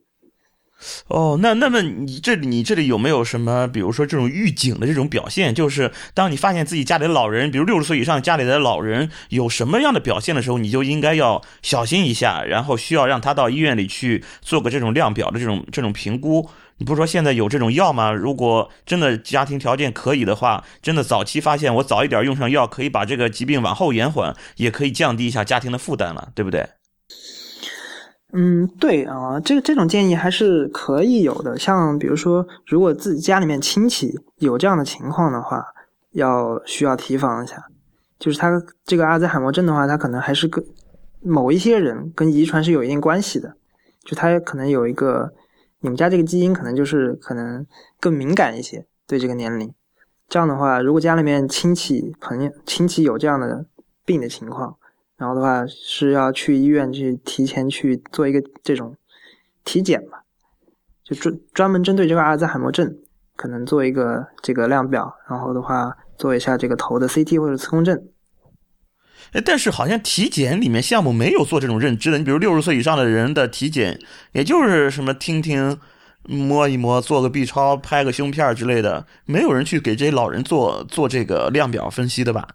[1.07, 5.55] 哦，那那么你这里你这里有没有什么，比如说这种预警的这种表现？
[5.55, 16.49] 就是当你发现自己家里的老人，比如六十岁以上家里的老人有什么样的表现的时候，你就应该要小心一下，然后需要让他到医院里去做个这种量表的这种这种评估。
[16.77, 18.11] 你不是说现在有这种药吗？
[18.11, 26.67] 如果真的家庭条件可以的话，真的早期发现，我早一点用上药，可以把这个疾病往后延缓，也可以降低一下家庭的负担了，对不对？
[28.37, 31.57] 嗯，对啊，这个这种建议还是可以有的。
[31.57, 35.65] 像比如说，如果自己家里面亲戚有这样的情况的话，
[36.11, 37.63] 要需要提防一下。
[38.19, 40.61] 就是他这个阿兹海默症的话，他可能还是跟
[41.21, 43.55] 某一些人跟遗传是有一定关系的。
[44.03, 45.31] 就他可能有一个，
[45.79, 47.65] 你们家这个基因可能就是可能
[48.01, 49.73] 更敏感一些对这个年龄。
[50.27, 53.65] 这样的话，如果家里面亲戚朋友亲戚有这样的
[54.03, 54.75] 病的情况。
[55.17, 58.95] 然后的话是要去医院去提前去做一个这种
[59.63, 60.23] 体检吧，
[61.03, 62.97] 就专专门针对这个阿尔兹海默症，
[63.35, 68.09] 可能做一个这个量表，然后的话做一下这个头的 CT 或者磁共振。
[69.31, 73.99] 哎，但是好像体检里面项目没有做这种认知的，你比如六十岁以上的人的体检，
[74.33, 75.79] 也就是什么听听、
[76.23, 82.47] 摸一摸、做个 B 超、拍个胸片之类的，没有人去给这些老人做做这个量表分析的吧？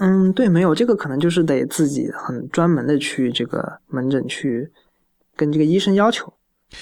[0.00, 4.68] 嗯，对，没有这个可能就是得自己很专门的去这个门诊去
[5.36, 6.32] 跟这个医生要求。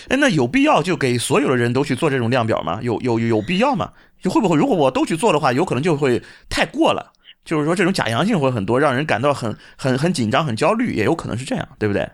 [0.08, 2.80] 哎，那有必要就给所有的人都去做这种量表吗？
[2.82, 3.92] 有有有必要吗？
[4.22, 7.12] 就会不会如果我都去做的话，有可能就会太过了，
[7.44, 12.08] 就是说这种假阳性会很多，让人感到很很很紧张、很焦虑，也有可能是这样，对不对？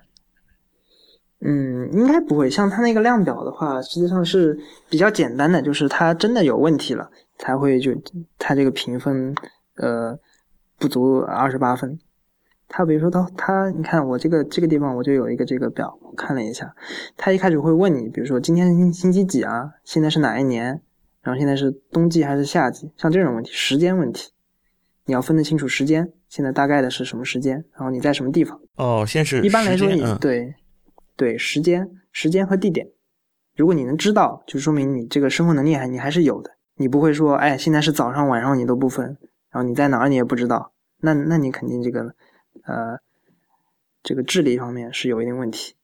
[1.43, 2.51] 嗯，应该不会。
[2.51, 4.59] 像他那个量表的话，实际上是
[4.91, 7.09] 比较简单的，就是他真的有问题了
[7.39, 7.93] 才会就
[8.37, 9.33] 他这个评分，
[9.77, 10.19] 呃。
[10.79, 11.99] 不足二十八分，
[12.69, 16.75] 他比如说他他，你看我这个这个地方我就有一个这个表，我看了一下，
[17.17, 20.81] 他一开始会问你，比如说今天星星期几啊，现在是哪一年，
[21.23, 24.31] 然后现在是冬季还是夏季，像这种问题，时间问题，
[25.07, 28.61] 你要分得清楚时间，现在大概的是什么时间，然后你在什么地方？
[28.77, 30.55] 哦，先是一般来说你对
[31.17, 32.87] 对时间时间和地点，
[33.57, 39.17] 如果你能知道，就说明你这个生活能力还你还是有的，你不会说哎现在是早上晚上你都不分。
[39.51, 42.15] 然后你在哪儿你也不知道，那那你肯定这个，
[42.65, 42.99] 呃，
[44.03, 45.75] 这个智力方面是有一定问题。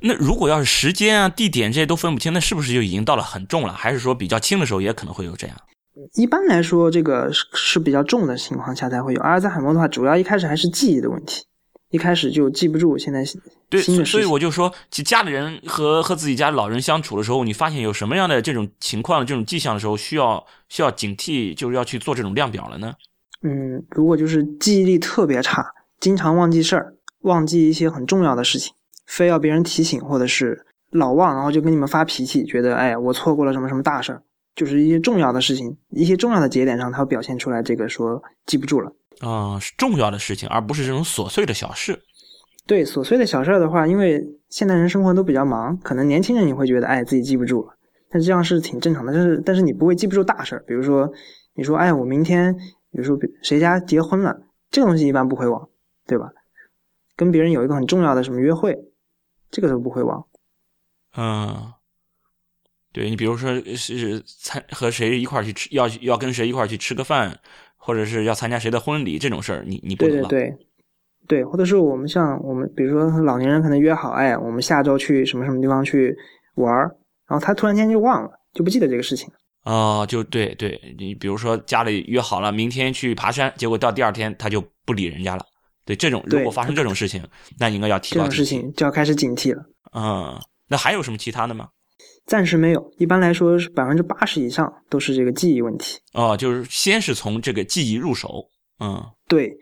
[0.00, 3.72] 那如果要是时间啊、地点这些都分不清，那是不是就已经到了很重了？
[3.72, 5.56] 还是说比较轻的时候也可能会有这样？
[6.14, 9.20] 一般来说，这个是是比较重的情况下才会有。
[9.20, 11.44] 阿尔兹海默的话，主要一开始还是记忆的问题，
[11.92, 13.22] 一开始就记不住现在
[13.68, 22.92] 对，所以我就说，家里人和和自己家老人相处的时候，你发现有什么样的这种情况、这种迹象的时候，需要需要警惕，就是要去做这种量表了呢？
[23.42, 25.64] 嗯，如果就是记忆力特别差，
[26.00, 28.72] 经常忘记事儿，忘记一些很重要的事情，
[29.06, 34.22] 非要别人提醒，或者是老忘，然后就跟你们发脾气，觉得哎，我错过了什么什么大事儿，
[34.54, 42.02] 就是一些重要的事情，一些重要的节点上，他会表现出来这个说记不住了啊，是重要的事情，而不是这种琐碎的小事。
[42.66, 47.74] 对，琐碎的小事儿的话，因为现代人生活都比较忙，可能年轻人你会觉得哎自己记不住了，
[48.10, 51.10] 但这样是挺正常的，但是但是你不会记不住大事儿，比如说
[51.54, 52.54] 你说哎我明天。
[52.94, 54.38] 比如说，谁家结婚了，
[54.70, 55.66] 这个东西一般不会忘，
[56.06, 56.28] 对吧？
[57.16, 58.76] 跟别人有一个很重要的什么约会，
[59.50, 60.26] 这个都不会忘。
[61.16, 61.72] 嗯，
[62.92, 67.40] 对你，比如说是参和谁一块去吃，要要跟谁一块去吃个饭，
[67.84, 70.28] 或者是要参加谁的婚礼这种事儿，你你不能忘。
[70.28, 70.56] 对对
[71.26, 76.16] 对，对，或者是我们像我们，比如说老年人可能约好，哎，我们下周去什么什么地方去
[76.54, 76.82] 玩儿，
[77.28, 79.34] 然后他突然间就忘了，就不记得这个事情了。
[79.64, 85.44] 哦，就对对，你比如说家里约好了明天去爬山，结果到第二天他就不理人家了。
[85.84, 87.20] 对这种，如果发生这种事情，
[87.58, 89.64] 那应该要提高这种事情就要开始警惕了。
[89.96, 91.68] 嗯，那还有什么其他的吗？
[92.26, 95.98] 暂时没有，一般来说是百分之八十以上都是这个记忆问题。
[96.14, 98.48] 哦，就是先是从这个记忆入手。
[98.80, 99.56] 嗯，对，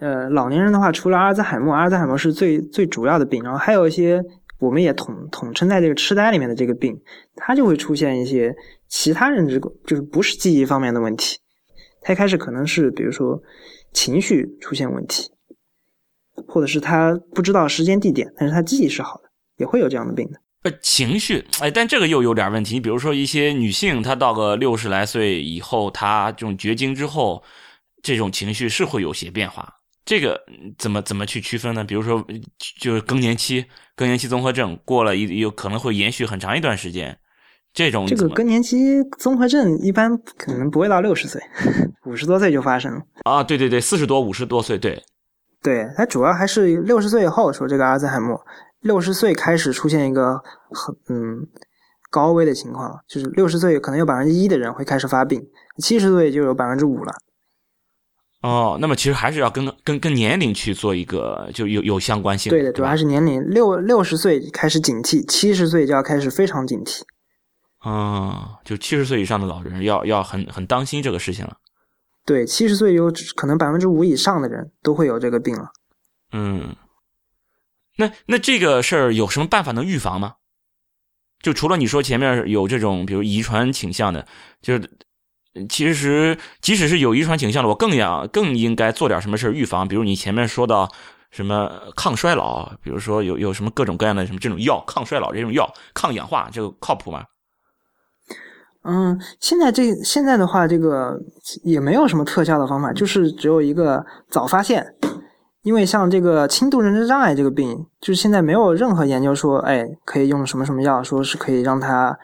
[0.00, 4.22] 呃，老年人的话，除了阿尔兹海默，阿尔兹海默是最最主要的病，然后还有一些
[4.58, 6.98] 我们也统统称在这个痴呆里面的这个病，
[7.36, 8.54] 它就会出现一些
[8.88, 11.38] 其他认知，就是不是记忆方面的问题。
[12.00, 13.40] 他一开始可能是比如说
[13.92, 15.30] 情绪出现问题，
[16.46, 20.38] 或者是他不知道时间地点，但是他记忆是好的，也会有这样的病的。
[20.64, 22.74] 呃，情绪，哎，但这个又有点问题。
[22.74, 27.42] 你比如说一些女性，她到个六十来岁以后，她这种绝经之后，
[28.02, 29.74] 这种情绪是会有些变化。
[30.04, 30.40] 这个
[30.76, 31.84] 怎么怎么去区分呢？
[31.84, 32.26] 比如说，
[32.80, 37.16] 就是更年期，更年期综合症过了一有可能会延续很长一段时间。
[37.72, 41.40] 这种这个更年期综合症一般可能不会到六十岁，
[42.06, 43.44] 五十多岁就发生了啊。
[43.44, 45.00] 对对对，四十多五十多岁，对，
[45.62, 48.40] 对，它主要还是六十岁以后说这个阿尔兹海默。
[48.80, 51.46] 六十岁开始出现一个很嗯
[52.10, 55.42] 高危的情况，就是六十岁可能有百分之一的人会开始发病，
[55.82, 57.12] 七十岁就有百分之五了。
[58.40, 62.48] 哦，那么其实还是要跟跟跟年龄去做一个就有有相关性。
[62.50, 63.42] 对的，主要还是年龄。
[63.50, 67.02] 六六十岁开始警惕，七十岁就要开始非常警惕。
[67.78, 71.56] 啊，就七十岁以上的老人要要很很当心这个事情了。
[72.24, 75.70] 对，七十岁有可能百分之五以上的人都会有这个病了。
[76.32, 76.76] 嗯。
[77.98, 80.34] 那那这个事儿有什么办法能预防吗？
[81.40, 84.26] 就除了你说前面有这种，比如遗传倾向的，
[84.60, 84.90] 就是
[85.68, 89.86] 其实即使是有遗传倾向的，我更要更应该做点什么事预防。
[89.86, 90.90] 比如你前面说到
[91.30, 97.24] 什么抗衰老，比如说有有什么各种各样的什么这种药，抗衰老这种药，抗氧化这个靠谱吗？
[98.82, 101.16] 嗯，现在这现在的话，这个
[101.62, 104.84] 也没有什么特效的方法，就是只有一个早发现。
[105.68, 112.18] 因为像这个轻度认知障碍这个病，就是现在没有任何研究说，哎，可以用什么什么药，说是可以让它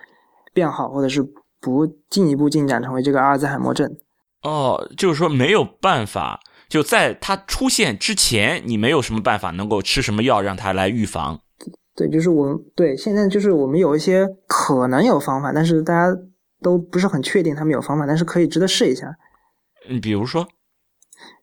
[0.55, 1.23] 变好，或者是
[1.61, 3.95] 不进一步进展成为这个阿尔兹海默症。
[4.45, 11.39] 哦，就是说没有办法，就在它出现之前，你没有什么办法能够吃什么药让它来预防。
[11.95, 16.19] 对，就是我们对现在就是我们有一些可能有方法，但是大家
[16.63, 19.15] 都不是很确定他们有方法，但是可以值得试一下。
[19.91, 20.49] 嗯，比如说，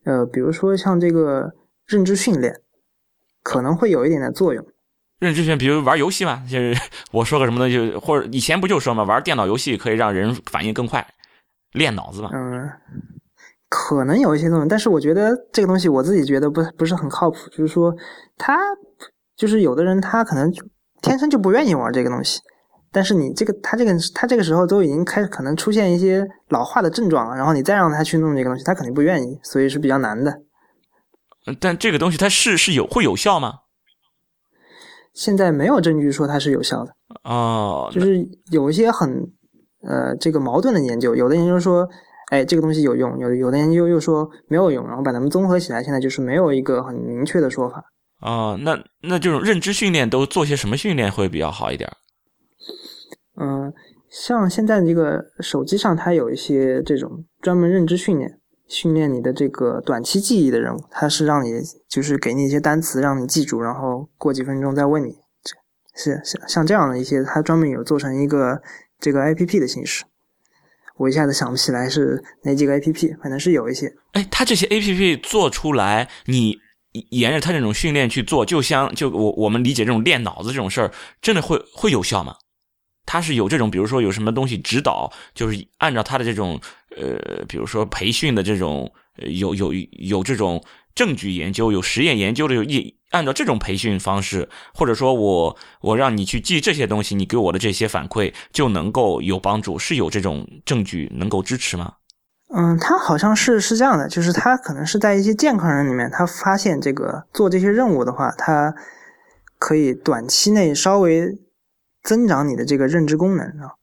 [0.04, 1.52] 呃，比如说像这个。
[1.86, 2.60] 认知训练
[3.42, 4.64] 可能会有一点点作用。
[5.18, 6.76] 认知训练，比如玩游戏嘛，就是
[7.12, 11.06] 我说个什么东西，或者以前不就说嘛，玩电脑游戏可以让人反应更快，
[11.72, 12.30] 练脑子嘛。
[12.32, 12.68] 嗯，
[13.68, 17.36] 可能有一些作用，但是我觉得这个东西我自己觉得不不是很靠谱。
[17.50, 17.94] 就是说，
[18.36, 18.58] 他
[19.36, 20.52] 就是有的人他可能
[21.02, 22.40] 天生就不愿意玩这个东西，
[22.90, 30.42] 但是你这个他这个他这个时候都已经开始可能出现一些老化的症状了，然后你再让他去弄这个东西，他肯定不愿意，所以是比较难的。
[31.60, 33.54] 但这个东西它是是有会有效吗？
[35.14, 39.30] 现在没有证据说它是有效的哦，就是有一些很
[39.82, 41.86] 呃这个矛盾的研究，有的研究说
[42.30, 47.84] 哎这个东西有用，有有的研究又说没有用，然后把它们综合起来，现在就是没有一个很明确的说法。
[48.20, 51.90] 哦，那那这种认知训练都做些什么训练会比较好一点？
[53.38, 53.72] 嗯，
[54.08, 58.38] 像现在这个手机上它有一些这种专门认知训练。
[58.72, 65.18] 训练你的这个短期记忆的任务，它是让你就是给你一些单词让你记住，然后过几分钟再问你，
[65.94, 68.62] 是像像这样的一些，它专门有做成一个
[68.98, 70.04] 这个 A P P 的形式。
[70.96, 73.92] 我一下子想不起来是哪几个 A P P，反正是有一些。
[74.12, 76.56] 哎，它这些 A P P 做出来，你
[77.10, 82.36] 沿着它这种训练去做，就像就我我们理解这种练脑子这种事儿，真的会会有效吗？
[83.06, 86.60] 它是有这种，比如说有什么东西指导，就是按照它的这种。
[86.94, 90.62] 呃，比如说培训的这种，有有有这种
[90.94, 101.94] 证据研究、有实验研究的，有一按照这种培训方式，或者说我我让你去记这些东西，你给我的这些反馈就能够有帮助，是有这种证据能够支持吗？
[102.54, 108.74] 嗯，他好像是是这样的，就是他可能是在一些健康人里面，他发现这个做这些任务的话，他
[109.58, 111.38] 可以短期内稍微
[112.02, 113.74] 增长你的这个认知功能啊，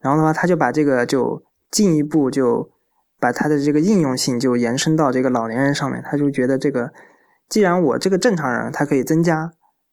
[0.00, 1.42] 然后的话，他就把这个就。
[1.70, 2.70] 进一步就
[3.18, 6.92] 把它的这个应用性就延伸到这个老年人上面，他就觉得这个，
[7.48, 9.50] 既然我这个正常人他可以增加，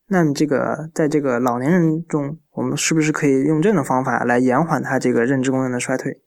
[0.09, 6.21] 那么这个在这个老年人中，我们是不是可以用这种方法来延缓他这个认知功能的衰退？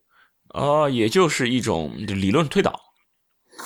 [0.52, 2.72] 哦，也就是一种理论推导。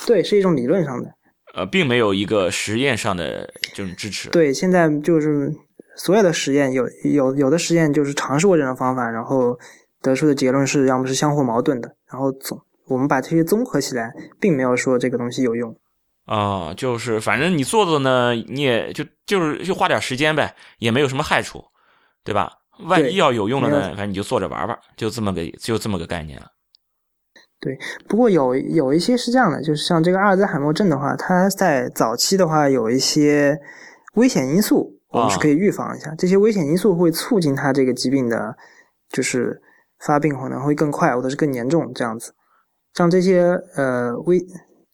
[0.06, 1.14] 对，是一种理论上的。
[1.54, 4.28] 呃，并没有一个实验上的这种支持。
[4.28, 5.50] 对，现在就是
[5.98, 9.58] 所有的实验有有有的实验就是尝试过这种方法，然后。
[10.00, 12.56] 得出的结论是要么是相互矛盾的，然后总
[12.86, 15.76] 我们把这些综合起来，并没有说这个东西有用
[16.24, 21.64] 啊，就是反正你做做呢，你也就就是就花点时间呗，也没有什么害处，
[22.22, 22.52] 对吧？
[22.86, 26.46] 万一要有用了呢，反正你就做着玩玩，就这么个就这么个概念了。
[27.58, 27.76] 对，
[28.08, 33.58] 不过有有一些是这样的，就是像这个阿尔兹海默症的话，它在早期的话有一些
[34.14, 36.14] 危险因素，我们是可以预防一下。
[36.16, 38.56] 这些危险因素会促进他这个疾病的，
[39.08, 39.62] 就是
[39.98, 42.34] 发病可能会更快或者是更严重这样子。
[42.94, 44.44] 像这些呃危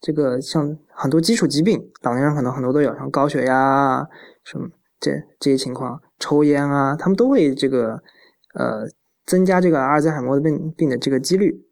[0.00, 4.06] 这个像很多基础疾病，老年人可能很多都有，像高血压啊
[4.44, 4.68] 什么
[5.00, 8.02] 这这些情况，抽烟啊，他们都会这个
[8.54, 8.86] 呃
[9.24, 11.64] 增加这个阿尔兹海默病病的这个几率。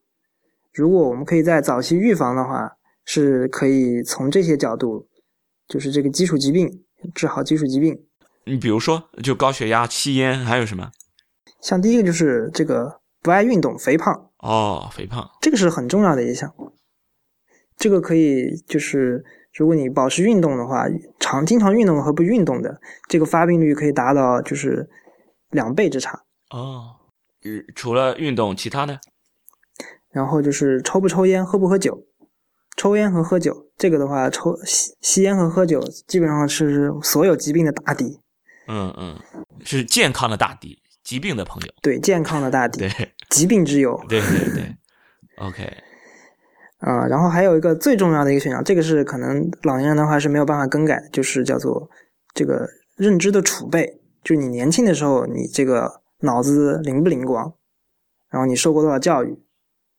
[0.72, 2.72] 如果我们可以在早期预防的话，
[3.05, 5.07] 是可以从这些角度，
[5.68, 8.02] 就是这个基础疾病治好基础疾病。
[8.44, 10.90] 你比如说，就高血压、吸烟，还有什么？
[11.61, 14.31] 像第一个就是这个不爱运动、肥胖。
[14.38, 16.52] 哦，肥胖，这个是很重要的一项。
[17.76, 19.24] 这个可以就是，
[19.55, 20.87] 如果你保持运动的话，
[21.20, 24.88] 常经常运动和不运动的，这个发病率可以达到就是
[25.50, 26.24] 两倍之差。
[26.50, 26.96] 哦，
[27.76, 28.98] 除了运动，其他的？
[30.11, 32.05] 然后就是抽不抽烟，喝不喝酒。
[32.76, 38.18] 抽烟和喝酒，这个的话，抽吸吸烟和喝酒基本上是所有疾病的大敌。
[38.66, 39.18] 嗯嗯，
[39.64, 41.72] 是健康的大敌，疾病的朋友。
[41.83, 44.01] 对，健康的大敌，对，疾病之友。
[44.09, 44.77] 对对对
[45.37, 45.77] ，OK。
[46.79, 51.88] 啊，然后还有一个最重要的一个选项，这个是可能老年人的话是没有办法更改的，就是叫做
[52.35, 57.55] 这个认知的储备，就是你年轻的时候，你这个脑子灵不灵光，
[58.31, 59.38] 然后你受过多少教育，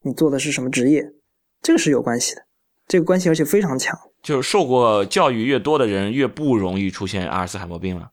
[0.01, 1.13] 你做的是什么职业，
[1.61, 2.43] 这个是有关系的。
[2.85, 8.11] 这个关系而且非常强，就是受过教育越多的人越不容易出现阿尔茨海默病了。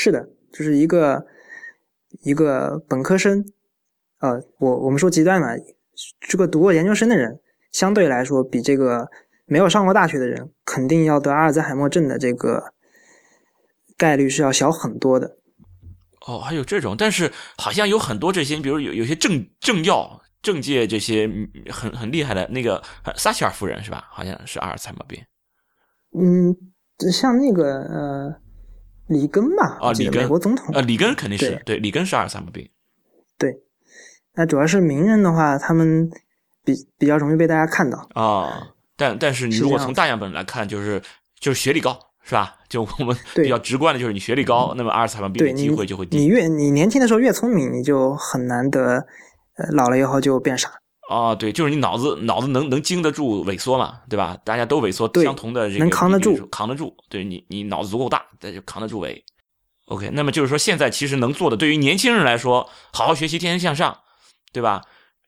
[0.00, 1.26] 是的，就是一个
[2.22, 3.44] 一个本科生，
[4.20, 5.48] 呃，我我们说极端嘛，
[6.20, 7.40] 这个读过研究生的人，
[7.72, 9.08] 相对来说比这个
[9.46, 12.72] 没有上过大学的人，肯定要得阿尔兹海默症的这个
[13.96, 15.36] 概率是要小很多的。
[16.28, 20.22] 哦，还有这种，但是好像有很多这些，比如有有些政政要。
[20.40, 21.28] 政界这些
[21.68, 22.80] 很很厉害的那个
[23.16, 24.04] 撒切尔夫人是吧？
[24.08, 25.20] 好像是阿尔茨海默病。
[26.16, 26.56] 嗯，
[27.10, 28.40] 像那个呃，
[29.08, 29.78] 里根吧？
[29.80, 30.74] 啊，里根，美国总统。
[30.74, 32.68] 啊，里根肯定是对，里根是阿尔茨海默病。
[33.36, 33.54] 对，
[34.34, 36.10] 那主要是名人的话，他们
[36.64, 38.68] 比比较容易被大家看到啊。
[38.96, 41.02] 但但是你如果从大样本来看，就是
[41.38, 42.54] 就是学历高是吧？
[42.68, 46.18] 就我们比较直观的就是你学历高，那么阿尔茨海默病的机会就会低。
[46.18, 49.06] 你越你年轻的时候越聪明，你就很难得。
[49.72, 50.70] 老了以后就变傻
[51.08, 51.34] 啊！
[51.34, 54.36] 对，就是你脑子脑子能能经得住萎缩嘛，对吧？
[54.44, 56.94] 大家都萎缩，相同的这个能扛得住，扛得住。
[57.08, 59.20] 对你，你脑子足够大，那就扛得住萎。
[59.86, 63.98] OK，那么就是说，现在其实能做的，对于年轻人来说，好好学习，天天向上，
[64.52, 64.82] 对吧？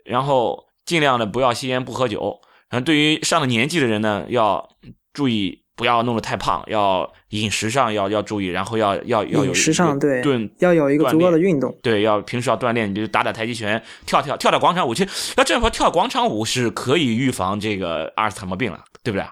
[0.05, 2.41] 然后尽量的不要吸烟，不喝酒。
[2.69, 4.69] 然后对于上了年纪的人呢，要
[5.13, 5.65] 注意。
[5.81, 14.93] 不要弄得太胖，要饮食上要要注意，然后要要要有饮食上对，对，要有一个足够的运动，对，要平时要锻炼，你就打打太极拳，跳跳跳跳广场舞。
[14.93, 19.27] 其实要这样说，跳广场舞是可以预防这个阿尔茨海默病了，对不对？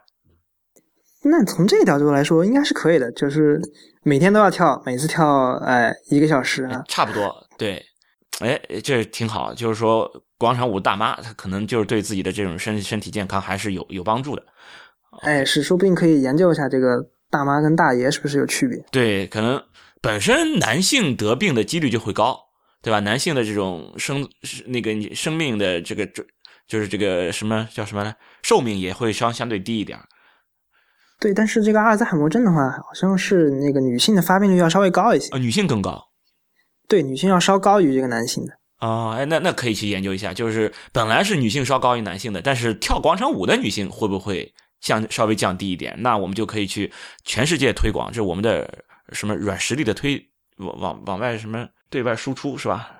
[1.24, 3.60] 那从这个角度来说，应该是可以的，就是
[4.02, 7.30] 每天都要跳，每次跳哎一个小时啊，差不多。
[7.58, 7.84] 对，
[8.40, 14.42] 哎，这挺好，就是说广场舞大妈她可能就是对自己的这种身身体健康还是有有帮助的。
[15.22, 18.78] 哎，是，说不定可以研究一下这个大妈跟大爷是不是有区别？
[18.90, 19.62] 对，可能
[20.00, 22.38] 本身男性得病的几率就会高，
[22.82, 23.00] 对吧？
[23.00, 24.28] 男性的这种生
[24.66, 26.24] 那个生命的这个就
[26.68, 28.14] 就是这个什么叫什么呢？
[28.42, 29.98] 寿命也会相相对低一点。
[31.18, 35.28] 对，但是这个阿尔兹海默症的话，好像是那个女性的发病率要稍微高一些。
[35.30, 36.00] 啊，女性更高。
[36.86, 38.52] 对，女性要稍高于这个男性的。
[38.80, 44.54] 哦，哎，那那可以去研究一下，就是本来是女性稍高于男性的，但是跳广场舞的女性会不会？
[44.80, 46.92] 降稍微降低一点，那我们就可以去
[47.24, 48.68] 全世界推广，这是我们的
[49.12, 50.22] 什么软实力的推
[50.58, 52.90] 往往往外什么对外输出是吧？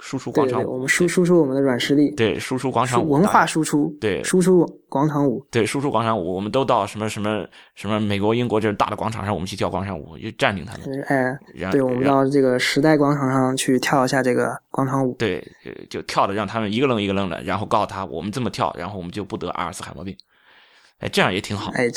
[0.00, 11.02] 输出广场舞，我们输输出我们的软实力，对，输出广场舞文化输出，对，输出广场舞，对，输出广场舞，我们都到什么什么什么美国、英国这种大的广场上，我们去跳广场舞，就占领他们。
[11.06, 11.38] 哎，
[11.70, 15.42] 对，我们到这个时代广场上去跳一下这个广场舞，对，
[15.88, 20.14] 就跳的让他们一个愣一个愣的，然后告诉他我们这么跳，然后我们就不得阿尔茨海默病。
[20.98, 21.70] 哎，这样也挺好。
[21.72, 21.88] 哎，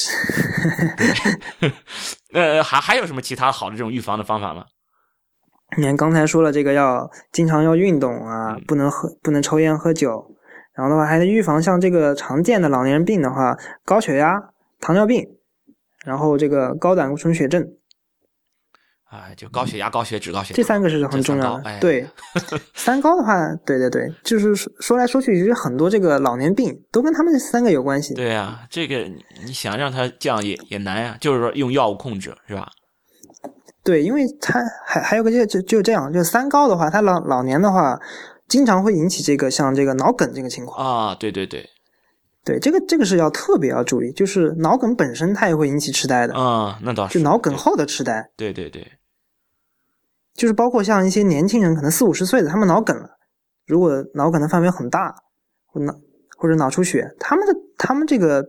[2.33, 4.65] 呃，还还有什么其他好的这种预防的方法吗？
[5.77, 10.35] 你看刚才说了，这个要经常要运动啊，不能喝，不能抽烟喝酒。
[10.73, 14.39] 然后的话，还得预防像这个常见的老年人病的话，高血压、
[14.79, 15.27] 糖尿病，
[16.05, 17.67] 然后这个高胆固醇血症。
[19.11, 21.79] 啊，就高血压、高血脂、高血这三个是很重要的。
[21.81, 22.07] 对，
[22.73, 28.13] 三高的话，对对对，就是说来说去，其实很多这个老年病都跟他们这三个有关系。
[28.13, 29.05] 对呀，这个
[29.45, 32.71] 你想让它降也也难呀，就是说用药物控制，是吧？
[33.83, 37.99] 对，因为它还还有个就就就这样，就三高的话，它老老年的话，
[38.47, 41.15] 经常会引起这个像这个脑梗这个情况啊。
[41.15, 41.69] 对对对，
[42.45, 46.79] 对，这个这个是要特别要注意，就是脑梗本身它也会引起痴呆的啊。
[46.81, 48.31] 那倒是，就脑梗后的痴呆。
[48.37, 48.87] 对对对。
[50.41, 53.11] 就是包括像一些年轻人，可能四五十岁的，他们脑梗了，
[53.67, 55.13] 如果脑梗的范围很大，
[55.67, 55.93] 或脑
[56.35, 58.43] 或者脑出血，他们的他们这个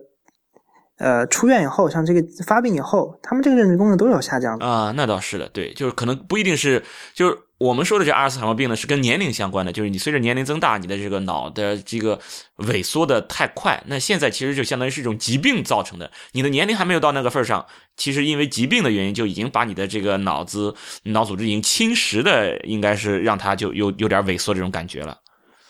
[0.97, 4.65] 呃出院以后，像这个发病以后，他们这个认知功能都有下降的。
[4.65, 6.83] 啊，那倒是的，对，就是可能不一定是，
[7.13, 12.19] 就是我们说的这阿尔茨海默病呢，是跟年龄相关的，就是你随着年龄增大，你的这个脑的这个
[12.57, 17.65] 萎缩的太快，那现在其实就相当于是一种疾病造成的，你的年龄还没有到那个份上，
[17.95, 25.17] 其实因为疾病的原因，就已经把你的这个脑子脑组织已经侵蚀的，应该是让它就有有点萎缩这种感觉了。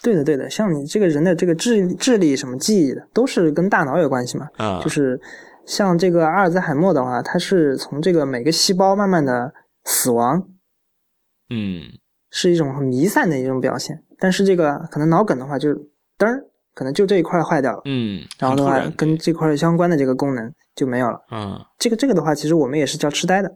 [0.04, 4.50] 对的，对的，像你这个人的这个智智力什么记忆的，都是跟大脑有关系嘛。
[4.58, 5.20] 啊、就是
[5.66, 9.54] 像这个阿尔兹海默的话，它是从这个每个细胞慢慢的
[9.86, 10.46] 死亡，
[11.50, 11.84] 嗯
[12.30, 14.04] 是一种很弥散的一种表现。
[14.20, 15.76] 但是这个可能脑梗的话，就是
[16.18, 16.44] 噔儿，
[16.74, 21.22] 可能就这一块坏掉了，嗯，然后的话跟这块相关的这个功能就没有了。
[21.32, 23.50] 嗯这个这个的话，其实我们也是叫痴呆的，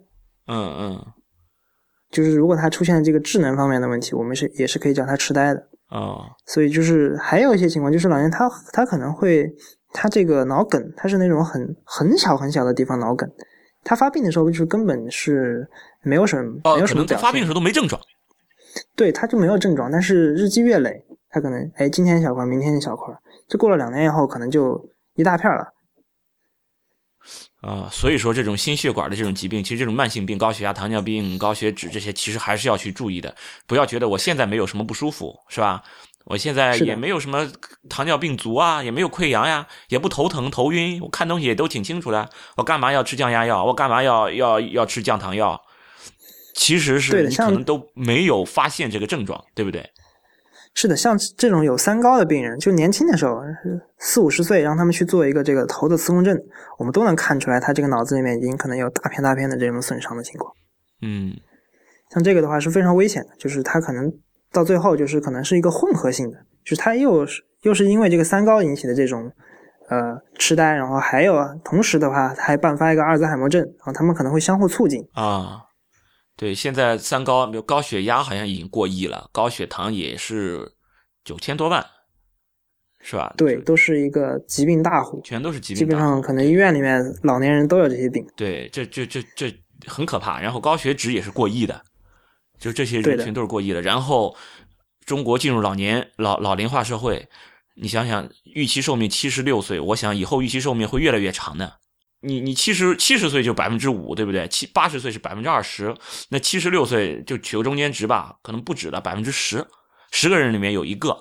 [0.47, 1.05] 嗯嗯
[2.09, 5.67] 就是如果它出现了这个智能方面的问题，我们是也是可以叫它痴呆的。
[5.89, 9.49] 哦所以就是还有一些情况，就是老年他他可能会
[9.93, 13.29] 他这个脑梗，他是那种很很小很小的地方脑梗，
[13.83, 15.67] 他发病的时候就是根本是
[16.01, 18.01] 没有什么、哦，没有什么表现能发病的时候都没症状。
[18.95, 23.13] 对，他就没有症状，但是日积月累，他可能哎今天一小块，明天一小块，
[23.47, 25.73] 这过了两年以后，可能就一大片了。
[27.60, 33.36] 啊、所以说这种心血管的这种疾病，其实这种慢性病，高血压、糖尿病、高血脂这些，其实还是要去注意的。
[33.66, 35.84] 不要觉得我现在没有什么不舒服，是吧？
[36.26, 37.49] 我现在也没有什么
[37.89, 42.30] 糖尿病足啊，也没有溃疡呀，也不头疼头晕，我看东西也都挺清楚的。
[42.58, 43.64] 我干嘛要吃降压药？
[43.64, 45.60] 我干嘛要要要吃降糖药？
[46.53, 49.89] 其实是你可能都没有发现这个症状，对不对？
[50.80, 53.41] 是的，像这种有三高的病人，就年轻的时候
[53.97, 56.39] 四五十岁，让他们去做一个这个头的磁共振，
[56.78, 60.53] 我们都能看出来，他这个脑子里面已经可能有大片大片的这种损伤的情况。
[61.01, 61.34] 嗯
[62.11, 64.13] 像这个的话是非常危险的，就是他可能
[64.51, 69.32] 到最后就是可能是一个混合性的，就是他又是又是因为这个三高引起的这种
[69.89, 75.03] 呃痴呆，然后还有啊同时的话它还伴发一个阿尔兹海默症，然后他们可能会相互促进。
[75.13, 75.57] 啊，
[76.38, 80.71] 对，现在三高，比如高血压好像已经过亿了，高血糖也是
[81.25, 81.83] 九千多万，
[83.01, 83.33] 是吧？
[83.35, 85.99] 对，都是一个疾病大户，全都是疾病大户。
[85.99, 88.23] 本上可能医院里面老年人都有这些病。
[88.35, 89.51] 对，这这这这
[89.88, 90.39] 很可怕。
[90.39, 91.81] 然后高血脂也是过亿的，
[92.59, 93.81] 就这些人群都是过亿的。
[93.81, 94.35] 然后
[95.05, 97.27] 中国进入老年老老龄化社会，
[97.75, 101.79] 你想想，预期寿命七十六岁，我想以后预期寿命会越来越长的。
[102.22, 104.47] 你你七十七十岁就百分之五，对不对？
[104.47, 105.95] 七八十岁是百分之二十，
[106.30, 109.65] 那七十六岁就取个中间值吧，可能不止了，百分之十，
[110.11, 111.15] 十个人里面有一个。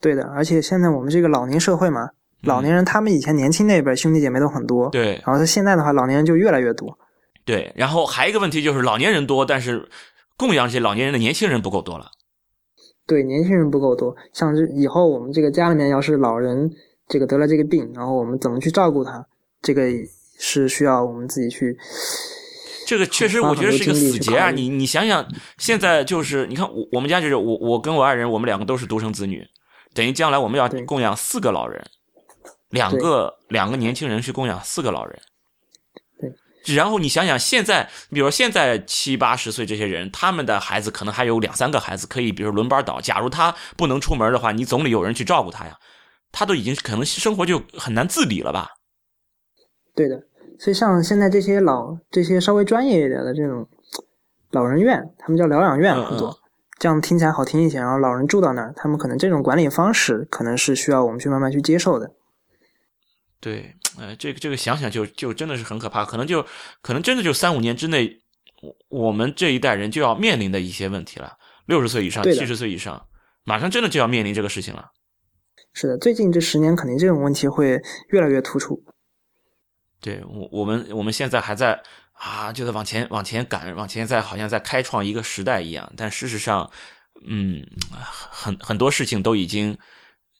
[0.00, 2.08] 对的，而且现在我们这个老年社会嘛，
[2.42, 6.98] 老年人他们以前年轻那辈兄弟姐妹都很多，对然后他现在的话，老年人就越来越多。
[7.44, 9.88] 对，然后还有一个问题就是老年人多，但是
[10.36, 12.10] 供养这些老年人的年轻人不够多了。
[13.06, 16.70] 对，年轻人不够多，像是以后我们这个家里面要是老人
[17.08, 19.26] 这个得了这个病，然后我们怎么去照顾他，
[19.62, 19.82] 这个
[20.38, 21.76] 是需要我们自己去。
[22.86, 24.50] 这个确实，我觉得是一个死结啊！
[24.50, 25.26] 你你想想，
[25.58, 29.46] 现在就是你看我我们家就是我我跟我爱人，我们两个都是独生子女，
[29.92, 31.84] 等于将来我们要供养四个老人，
[32.70, 35.20] 两个两个年轻人去供养四个老人。
[36.18, 36.74] 对。
[36.74, 42.98] 然后你想想，现在比如说现在七八十岁这些人，他们的孩子可能还有两三个孩子可以，比如轮班倒。
[43.02, 45.76] 假如他不能出门的话，你总得有人去照顾他呀。
[46.32, 48.68] 他都已经可能生活就很难自理了吧？
[49.98, 50.22] 对的，
[50.60, 53.68] 所以像现在这些老这些稍微专业一点的这种
[54.52, 56.36] 老人院，他们叫疗养院嗯很多，嗯
[56.78, 57.80] 这样听起来好听一些。
[57.80, 62.08] 然后老人住到那儿，他们可能这种管理方式可能是需要我们去慢慢去接受的。
[63.40, 66.46] 对，呃，这个这个想想就就真的是很可怕，可能就
[66.80, 68.08] 可能真的就三五年之内，
[68.62, 71.32] 我我们这一代人就要面临的一些问题了。
[71.66, 73.04] 六十岁以上，七十岁以上，
[73.44, 74.92] 马上真的就要面临这个事情了。
[75.72, 77.80] 是的，最近这十年肯定这种问题会
[78.10, 78.80] 越来越突出。
[80.00, 81.80] 对我我们我们现在还在
[82.12, 86.70] 啊，就在往前往前赶，往前在好像在开创一个时代一样，但事实上，
[87.28, 87.62] 嗯，
[88.30, 89.76] 很很多事情都已经。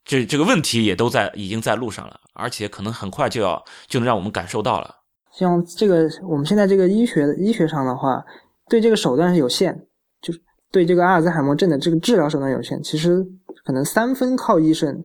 [0.05, 4.95] 这这个问题也都在已经在路上了，而且可能很快就要就能让我们感受到了。
[5.31, 8.25] 像这个我们现在这个医学医学上的话，
[8.71, 9.79] 对这个手段是有限，
[10.23, 10.41] 就是
[10.73, 12.83] 对这个阿尔兹海默症的这个治疗手段有限。
[12.83, 13.23] 其实
[13.67, 15.05] 可能三分靠医生，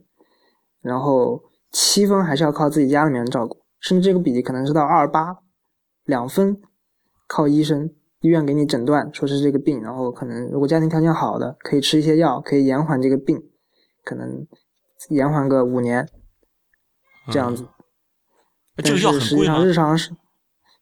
[0.81, 1.37] 然后
[1.73, 5.37] 七分还是要靠自己家里面人照顾，甚至这个比例可能是到二八，
[6.05, 6.59] 两分
[7.27, 13.43] 靠医生，医院给你诊断说是这个病，然后可能如果家庭条件好的，可以吃一些药，可以延缓这个病，
[14.05, 14.47] 可能
[15.09, 16.07] 延缓个五年
[17.29, 17.67] 这样子。
[18.77, 19.65] 这个药但是实际上很贵吗？
[19.65, 20.11] 日常是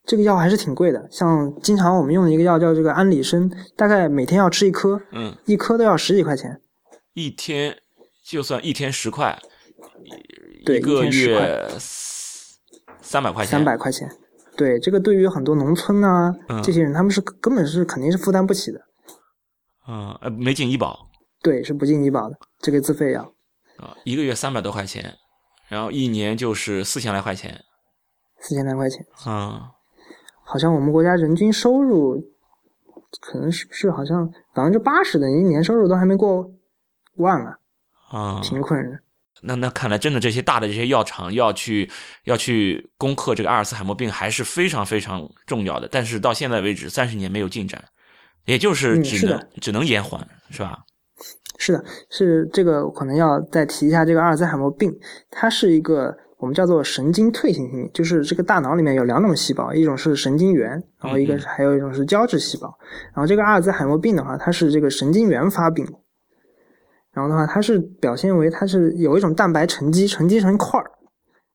[0.06, 1.10] 这个药还是挺贵的。
[1.12, 6.62] 像经常我们用的一个药叫这个安理生，大概每天要吃一颗，嗯，一颗都要十几块钱。
[7.14, 7.76] 一天
[8.24, 9.38] 就算一天十块，
[10.64, 11.68] 对，一个月
[13.02, 14.10] 三百块钱，三百块钱。
[14.56, 18.82] 对，这个对于很多农村啊、嗯这些人，他们是根本是肯定是负担不起的。
[19.88, 21.10] 嗯，呃，没进医保
[21.42, 23.34] 对，是不进医保的，这个自费药。
[23.78, 25.16] 啊，一个月三百多块钱，
[25.68, 27.64] 然后一年就是四千来块钱，
[28.40, 29.62] 四千来块钱，嗯，
[30.44, 32.22] 好像我们国家人均收入
[33.22, 36.52] 可能是不是好像百分之八十的人一年收入都还没过
[37.16, 37.58] 万啊，
[38.12, 39.02] 啊、贫困人。
[39.44, 41.90] 那那看来真的这些大的这些药厂要去
[42.26, 47.84] 要去攻克这个阿尔茨海默病还是非常非常重要的，但是到现在为止三十年没有进展，
[48.46, 50.80] 也就是只能、只能延缓，是吧？
[51.58, 54.92] 是的，是这个可能要再提一下这个阿尔茨海默病，
[55.30, 62.68] 它是一个我们叫做神经退行性病，就是这个大脑里面有两种细胞，一种是神经元，然后一个是还有一种是胶质细胞。
[63.14, 65.86] 然后这个阿尔兹海默病的话，它是这个神经元发病，
[67.14, 70.92] 然后的话它是表现为它是有一种蛋白沉积，沉积成块儿，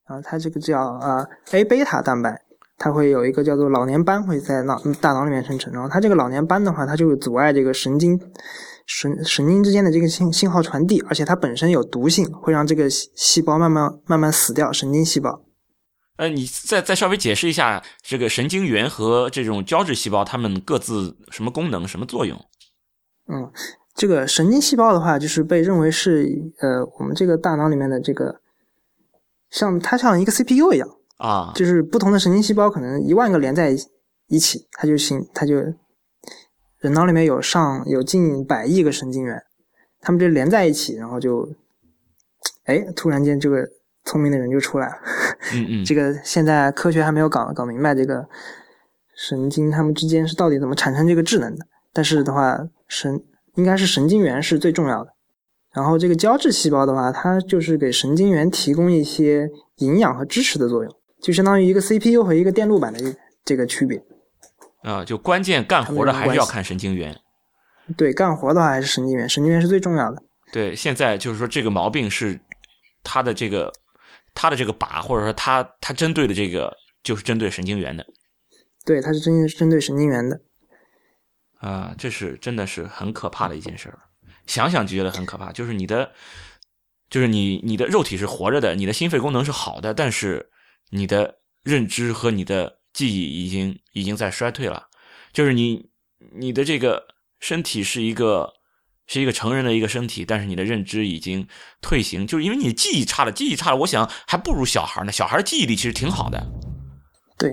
[0.09, 2.43] 然后它这个叫啊 A 贝塔蛋白。
[2.79, 8.21] 它会有一个叫做老年斑会在脑大脑里面生成，然后它这个老年斑的话，它就会阻碍这个神经
[8.85, 15.43] 神神经之间的这个信信号传递，而且它本身有毒性，会让这个细细胞慢慢慢慢死掉，神经细胞。
[16.19, 22.39] 呃，你再再稍微解释一下这个神经元和这种胶质细胞它们各自什么功能、什么作用？
[23.33, 23.51] 嗯，
[23.97, 28.41] 这个神经细胞的话，就是被认为是呃我们这个大脑里面的这个，
[29.51, 33.75] 像它像一个 CPU 一样，啊，就是不同的神经细胞可能一万个连在
[34.29, 35.57] 一起，它就行它就
[36.79, 39.43] 人脑里面有上有近百亿个神经元，
[40.03, 41.49] 它们就连在一起，然后就
[42.65, 43.67] 哎突然间这个
[44.05, 44.95] 聪明的人就出来了。
[45.55, 48.29] 嗯嗯，这个现在科学还没有搞搞明白这个
[49.17, 51.67] 神经它们之间是到底怎么产生这个智能的。
[51.95, 53.23] 但是的话，神
[53.57, 55.11] 应该是神经元是最重要的。
[55.75, 59.47] 然后这个胶质细胞的话，它就是给神经元提供一些
[59.77, 60.91] 营养和支持的作用，
[61.21, 64.03] 就相当于一个 CPU 和一个电路板的这这个区别。
[64.83, 67.19] 啊，就关键干活的还是要看神经元。
[67.97, 70.23] 对，干活的话还是神经元，神经元是最重要的。
[70.53, 72.41] 对，现在就是说这个毛病是
[73.03, 73.73] 它的这个
[74.35, 78.07] 它的这个靶，或者说它它针对的这个就是针对神经元的
[78.85, 80.41] 对，它是针针对神经元的。
[81.59, 83.99] 啊，这是真的是很可怕的一件事儿。
[84.47, 86.13] 想想就觉得很可怕，就是你的，
[87.11, 90.51] 就是你你的肉体是活着的，你的心肺功能是好的，但是
[90.91, 94.87] 你的认知和你的记忆已经已经在衰退了。
[95.33, 95.91] 就是你
[96.35, 97.09] 你的这个
[97.41, 98.55] 身体是一个
[99.07, 101.47] 是一个成人的一个身体，但是你的认知已经
[101.81, 105.11] 退行，就是因为你记忆差了，记忆差了，我想还不如小孩呢。
[105.11, 106.47] 小孩记忆力其实挺好的。
[107.37, 107.51] 对，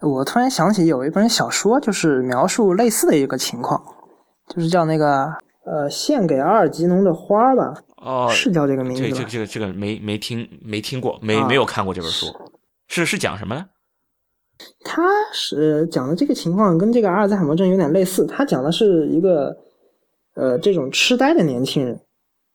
[0.00, 3.82] 我突然想起有一本小说，就是描述类似的一个情况，
[4.48, 5.32] 就是叫那个
[5.64, 9.16] 呃，献给阿尔吉农的花吧，哦，是叫这个名这字吧？
[9.16, 12.26] 这个这个这个没没听没听过，没啊没有看过这本书，
[12.88, 13.66] 是是讲什么呢？
[14.84, 19.54] 他是讲的这个情况跟这个阿尔兹海默症有点类似，他讲的是一个
[20.34, 22.00] 呃这种痴呆的年轻人，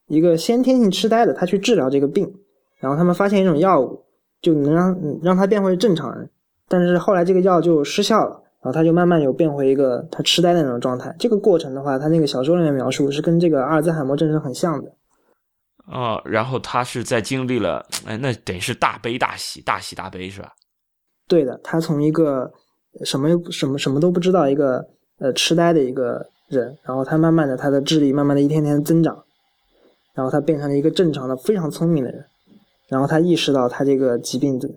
[0.07, 2.33] 一个先天性痴呆的，他去治疗这个病，
[2.79, 4.03] 然后他们发现一种药物
[4.41, 6.27] 就能让嗯让他变回正常人，
[6.72, 11.13] 但是后来这个药就失效了，然后他就慢慢有变回一个他痴呆的那种状态。
[11.19, 14.89] 这个过程的话，他那个小说里面描述是跟这个阿尔兹海默症是很像的。
[15.88, 20.53] 哦，然后他是在经历了，哎，那得是大悲大喜，大喜大悲是吧？
[21.28, 22.49] 对的，他从一个
[23.03, 24.86] 什么什么什么都不知道一个
[25.19, 29.22] 呃痴呆的一个人，然后他慢慢的他的智力慢慢的一天天增长，
[30.13, 32.26] 然后他变成了一个正常的非常聪明的人，
[32.88, 34.69] 然后他意识到他这个疾病的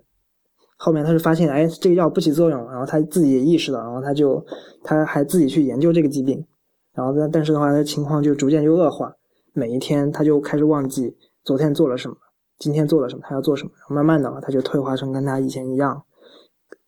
[0.77, 4.45] 后面他就发现哎这个药不起作用，然后他自己也意识到，然后他就
[4.83, 6.45] 他还自己去研究这个疾病，
[6.93, 9.15] 然后但但是的话他情况就逐渐就恶化，
[9.53, 12.17] 每一天他就开始忘记昨天做了什么，
[12.59, 16.03] 今天做了什么，他要做什么，慢慢的话他就退化成跟他以前一样。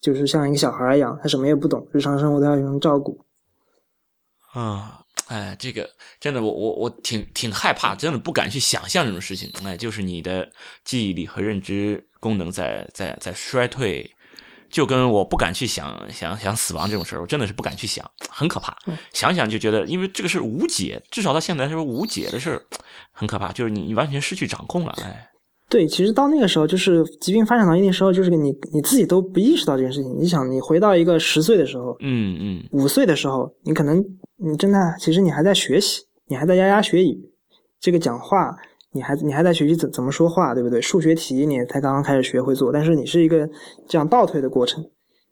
[0.00, 3.18] 就是像一个小孩一样，他什么也不懂，日常生活都要有人照顾。
[4.52, 5.88] 啊、哎，这个
[6.20, 9.50] 真的，我我我挺挺害怕，真的不敢去想象这种事情。
[9.64, 10.48] 哎，就是你的
[10.84, 14.10] 记忆力和认知功能在在在衰退，
[14.68, 18.76] 就跟我不敢去想想想死亡这种事儿，我真的是不敢去想，很可怕。
[19.12, 22.62] 想想就觉得，因为这个是无解，至少到现在来说无解的事儿，
[23.12, 23.52] 很可怕。
[23.52, 25.28] 就是你你完全失去掌控了，哎，
[25.68, 30.12] 对，其实到那个时候，就是疾病发展到一定时候，就是你你自己都不意识到这件事情。
[30.18, 34.04] 你想，你回到一个十岁的时候，嗯嗯，五岁的时候，你可能
[34.36, 37.16] 你真的其实你还在学习，你还在牙牙学语，
[37.80, 38.56] 这个讲话，
[38.92, 40.80] 你还你还在学习怎怎么说话，对不对？
[40.80, 43.48] 数学题你也才刚刚开始学会做，但是你是一个
[43.88, 44.84] 这样倒退的过程。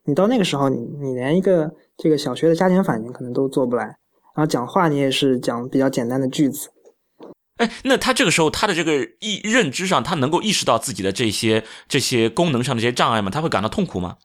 [0.05, 6.69] 你到那个时候，你你连一个这个小学的加减反应可能都做不来，然后讲话你也是讲比较简单的句子。
[7.57, 13.31] 哎，那他这个时候他的这个意认知上，他能够意识到自己的这些这些功能上的这些障碍吗？
[13.31, 14.17] 他会感到痛苦吗？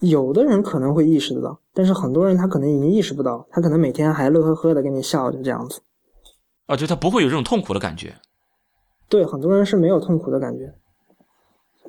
[0.00, 5.82] 有的人可能会意识得到，但是很多人他可能已经意识不到，他可能每天还乐呵呵的跟你笑着这样子。
[6.70, 8.14] 啊，就他不会有这种痛苦的感觉。
[9.08, 10.72] 对，很多人是没有痛苦的感觉，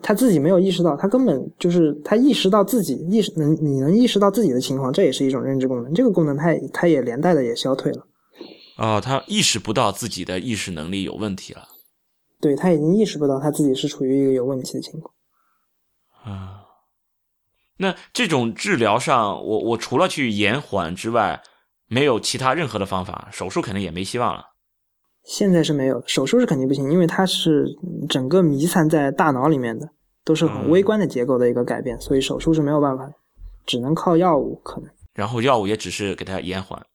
[0.02, 8.08] 他自己没有意识到，他根本就是他意识到自己意识能你能意识到自己的情况，这也是一种认知功能，这个功能它它也连带的也消退了。
[8.78, 11.68] 哦，他意识不到自己的意识能力有问题了。
[12.40, 15.14] 对他已经意识不到他自己是处于一个有问题的情况。
[16.24, 16.66] 啊，
[17.78, 21.44] 那这种治疗上，我我除了去延缓之外，
[21.86, 24.46] 没有其他任何的方法，手术肯定也没希望了。
[25.24, 27.66] 现在是没有，手术是肯定不行，因为它是
[28.10, 29.90] 整个弥散在大脑里面的，
[30.24, 33.14] 都是很微观的结构的一个改变，所以手术是没有办法的，
[33.66, 34.90] 只能靠药物可能。
[35.14, 36.86] 然后药物也只是给它延缓。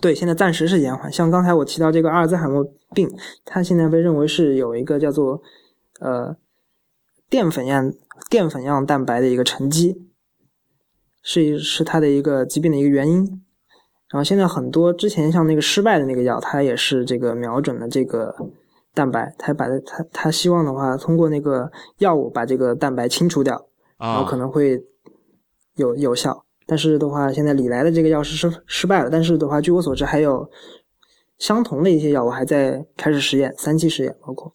[0.00, 1.12] 对，现在暂时是延缓。
[1.12, 3.10] 像刚才我提到这个阿尔兹海默病，
[3.44, 5.42] 它现在被认为是有一个叫做
[6.00, 6.36] 呃
[7.28, 7.92] 淀粉样
[8.30, 10.08] 淀粉样蛋白的一个沉积，
[11.22, 13.44] 是是它的一个疾病的一个原因。
[14.12, 18.34] 然后现在很多之前像那个失败的那个药，它也是这个瞄准了这个
[18.92, 23.66] 蛋白，它把它它希望的话通过那个药物把这个蛋白清除掉，
[23.98, 24.84] 然后可能会
[25.76, 26.44] 有有效。
[26.66, 29.08] 但是的话，现在李来的这个药是失失败了。
[29.10, 30.48] 但是的话，据我所知，还有
[31.38, 34.54] 相同的一些药物还在开始实验，三期实验包括。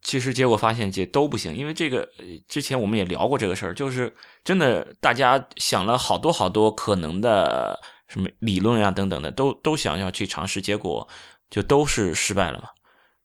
[0.00, 2.08] 其实结果发现这都不行，因为这个
[2.48, 4.12] 之前我们也聊过这个事儿，就是
[4.42, 7.78] 真的大家想了好多好多可能的
[8.12, 11.08] 什么理论呀等等的，都都想要去尝试，结果
[11.48, 12.64] 就都是失败了嘛。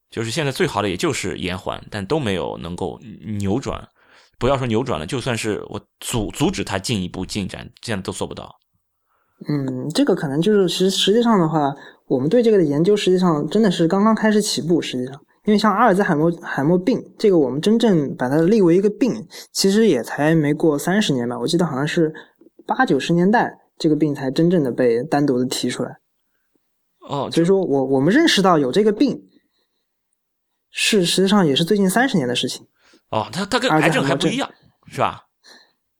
[0.09, 2.97] 就是现在最好的也就是延缓，但都没有能够
[3.39, 3.85] 扭转。
[4.39, 8.55] 不要说扭转了，就算是我阻阻止它进一步进展，这样都做不到。
[9.49, 11.75] 嗯，这个可能就是实实际上的话，
[12.07, 14.81] 我们对这个的研究实际上真的是刚刚开始起步。
[14.81, 19.13] 实际上，因为像阿尔兹海默海默病这个，我们真正把它立为一个病，
[19.51, 21.37] 其实也才没过三十年吧。
[21.37, 22.13] 我记得好像是
[22.65, 25.97] 八九十年代，这个病才真正的被单独的提出来。
[27.07, 29.29] 哦，所以说我我们认识到有这个病，
[30.71, 32.67] 是实际上也是最近三十年的事情。
[33.09, 34.49] 哦，它它跟癌症还不一样，
[34.87, 35.23] 是吧？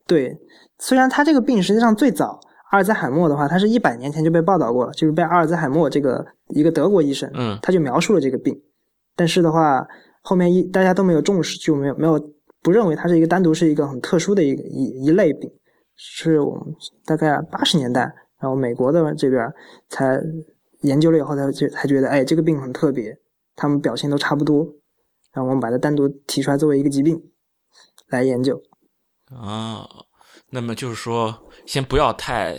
[0.06, 0.38] 对，
[0.80, 2.40] 虽然它这个病实际上最早
[2.72, 8.54] 阿尔兹海默的话，它是一百年前就被报道过了，就是被阿尔兹海默这个一个德国医生，嗯，他就描述了这个病，
[9.16, 9.88] 但是的话，
[10.22, 12.22] 后面一大家都没有重视，就没有没有
[12.62, 15.50] 不认为它是一个单独是一个很特殊的一个一一类病，
[15.98, 16.64] 是我们
[17.06, 18.02] 大概八十年代，
[18.40, 19.52] 然后美国的这边
[19.90, 20.18] 才
[20.82, 23.18] 研究了以后，才就才觉得，哎，这个病很特别，
[23.56, 24.66] 他们表现都差不多。
[25.34, 27.22] 然后我们把它单独提出来作为一个疾病
[28.10, 28.62] 来研究
[29.30, 29.88] 啊。
[30.50, 31.36] 那么就是说，
[31.66, 32.56] 先不要太，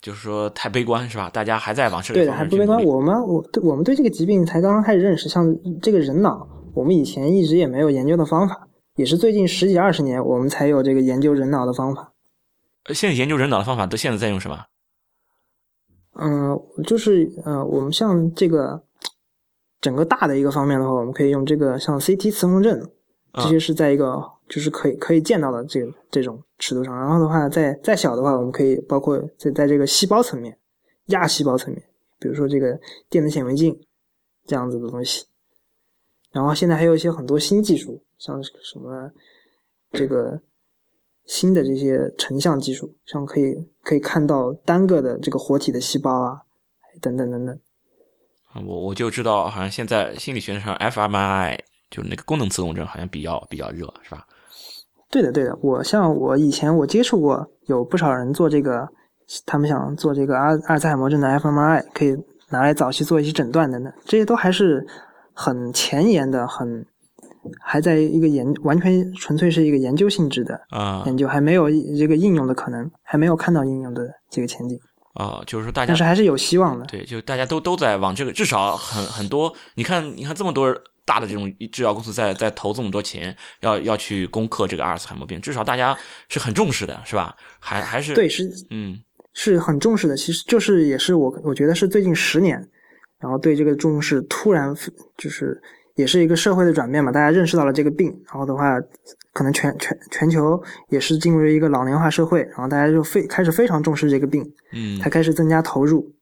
[0.00, 1.28] 就是说太悲观，是吧？
[1.30, 2.82] 大家还在往这对的，还不悲观。
[2.84, 5.44] 我们我我们对这个疾病才刚刚开始认识，像
[5.82, 12.12] 这个人脑，我们以前一直也没有研究的方法，也是最近十几二十年我们才有这个研究人脑的方法。
[12.94, 14.64] 现在研究人脑的方法都现在在用什么？
[16.14, 18.82] 嗯，就是呃，我们像这个。
[19.80, 22.82] 整个大的一个方面的话，我们可以用这个像 CT 磁共振，
[23.34, 26.92] 这些是在一个就是可以可以见到的这个这种尺度上。
[26.98, 30.58] 然后的话，再再小的话，我们可以包括在在这个细胞层面、
[31.06, 31.80] 亚细胞层面，
[32.18, 32.76] 比如说这个
[33.08, 33.80] 电子显微镜
[34.46, 35.26] 这样子的东西。
[36.32, 39.12] 然后现在还有一些很多新技术，像什么
[39.92, 40.42] 这个
[41.28, 43.54] 新的这些成像技术，像可以
[43.84, 46.40] 可以看到单个的这个活体的细胞啊，
[47.02, 47.56] 等等等等。
[48.66, 51.58] 我我就知道，好像现在心理学上 fMRI
[51.90, 54.26] 就是那个功能磁共振，好像比较比较热，是吧？
[55.10, 55.56] 对的，对的。
[55.60, 58.88] 我像我以前我接触过，有不少人做这个，
[59.44, 62.16] 他们想做这个阿阿尔茨海默症的 fMRI，可以
[62.48, 63.92] 拿来早期做一些诊断等等。
[64.06, 64.86] 这些都还是
[65.34, 66.84] 很前沿的，很
[67.60, 74.78] 还在一个研完全纯粹是一个研究性质的啊研究，还没有这个应用的可能，还没有看到应用的这个前景。
[75.14, 76.84] 啊，就是说大家，但是还是有希望的。
[76.86, 79.52] 对，就大家都都在往这个，至少很很多。
[79.74, 80.72] 你看，你看这么多
[81.04, 85.96] 大的这种制药公司在在投这么多钱，要要去攻克这个阿尔茨海默病，至少大家
[86.28, 87.34] 是很重视的，是吧？
[87.58, 88.96] 还还是对，是嗯，
[89.32, 90.16] 是很重视的。
[90.16, 92.56] 其实就是也是我我觉得是最近十年，
[93.18, 94.72] 然后对这个重视突然
[95.16, 95.60] 就是
[95.98, 98.80] 也是一个社会的转变嘛，大家认识到了这个病，然后的话。
[99.34, 104.42] 可能全全全球也是进入了一个老龄化社会，然后大家就非开始非常重视这个病，
[104.72, 106.12] 嗯，才开始增加投入。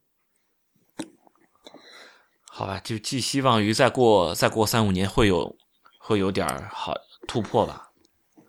[2.45, 5.55] 好吧，就寄希望于再过再过三五年会有
[5.99, 6.93] 会有点好
[7.27, 7.89] 突破吧。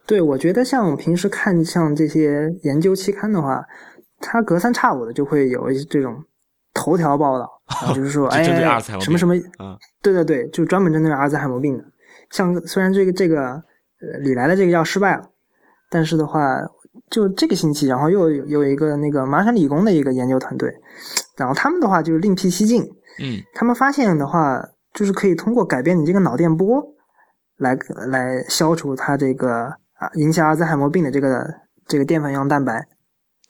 [0.06, 3.64] 对，我觉得像我平时看像这些研究期刊的话，
[4.18, 6.22] 它隔三差五的就会有一这种
[6.78, 7.48] 头条报道，
[7.94, 8.42] 就是说，哎，
[9.00, 11.84] 什么什么，啊，对对对，就专门针对阿兹海默病的。
[12.30, 13.50] 像虽然这个这个
[14.00, 15.24] 呃李来的这个药失败了，
[15.90, 16.60] 但是的话，
[17.10, 20.72] 就这个星期，然后又有有一个那个麻省理工的一个研究团队，
[21.36, 22.82] 然后他们的话就是另辟蹊径，
[23.20, 24.62] 嗯，他们发现的话，
[24.94, 26.82] 就是可以通过改变你这个脑电波，
[27.56, 27.76] 来
[28.08, 29.74] 来消除它这个。
[29.98, 31.44] 啊，引起阿兹海默病的这个
[31.88, 32.86] 这个淀粉样蛋白。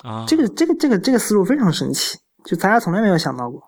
[0.03, 3.63] 啊，这个这个这个这个思路非常神奇，就大家从来没有想到过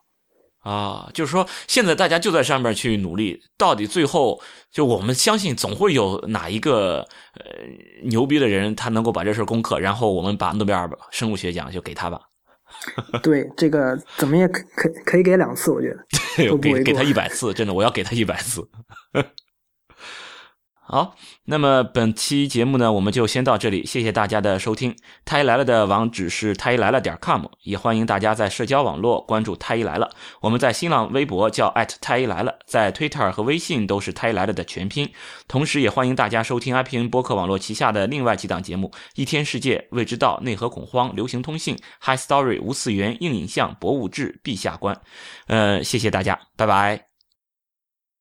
[0.60, 1.10] 啊。
[1.14, 4.40] 就是说，现在大家就在上面去努力，到底最后
[4.70, 7.00] 就我们相信总会有哪一个
[7.34, 7.44] 呃
[8.04, 12.20] 牛逼的人，他能够把这事攻克，然后我们把诺贝尔生物学奖就给他吧。
[13.22, 18.66] 对，这个怎么也可可可以给两次，我觉得 给给他一百次，真的，我要给他一百次。
[20.90, 21.14] 好，
[21.44, 24.92] 那么本期节目呢，我们就先到这里，谢谢大家的收听。
[25.24, 30.10] 太医来了的网址是太医来了点 com，也欢迎大家在社交网络关注太医来了。
[30.40, 35.08] 我们在新浪微博叫太医来了，在 Twitter 和微信都是太医来了的全拼。
[35.46, 45.00] 同时，也欢迎大家收听 IPN 播客网络旗下的另外几档节目：一天世界、未知道、内核恐慌、流行通信、High Story、无次元、硬影像、博物志、陛下观。
[45.46, 47.09] 呃，谢谢大家，拜拜。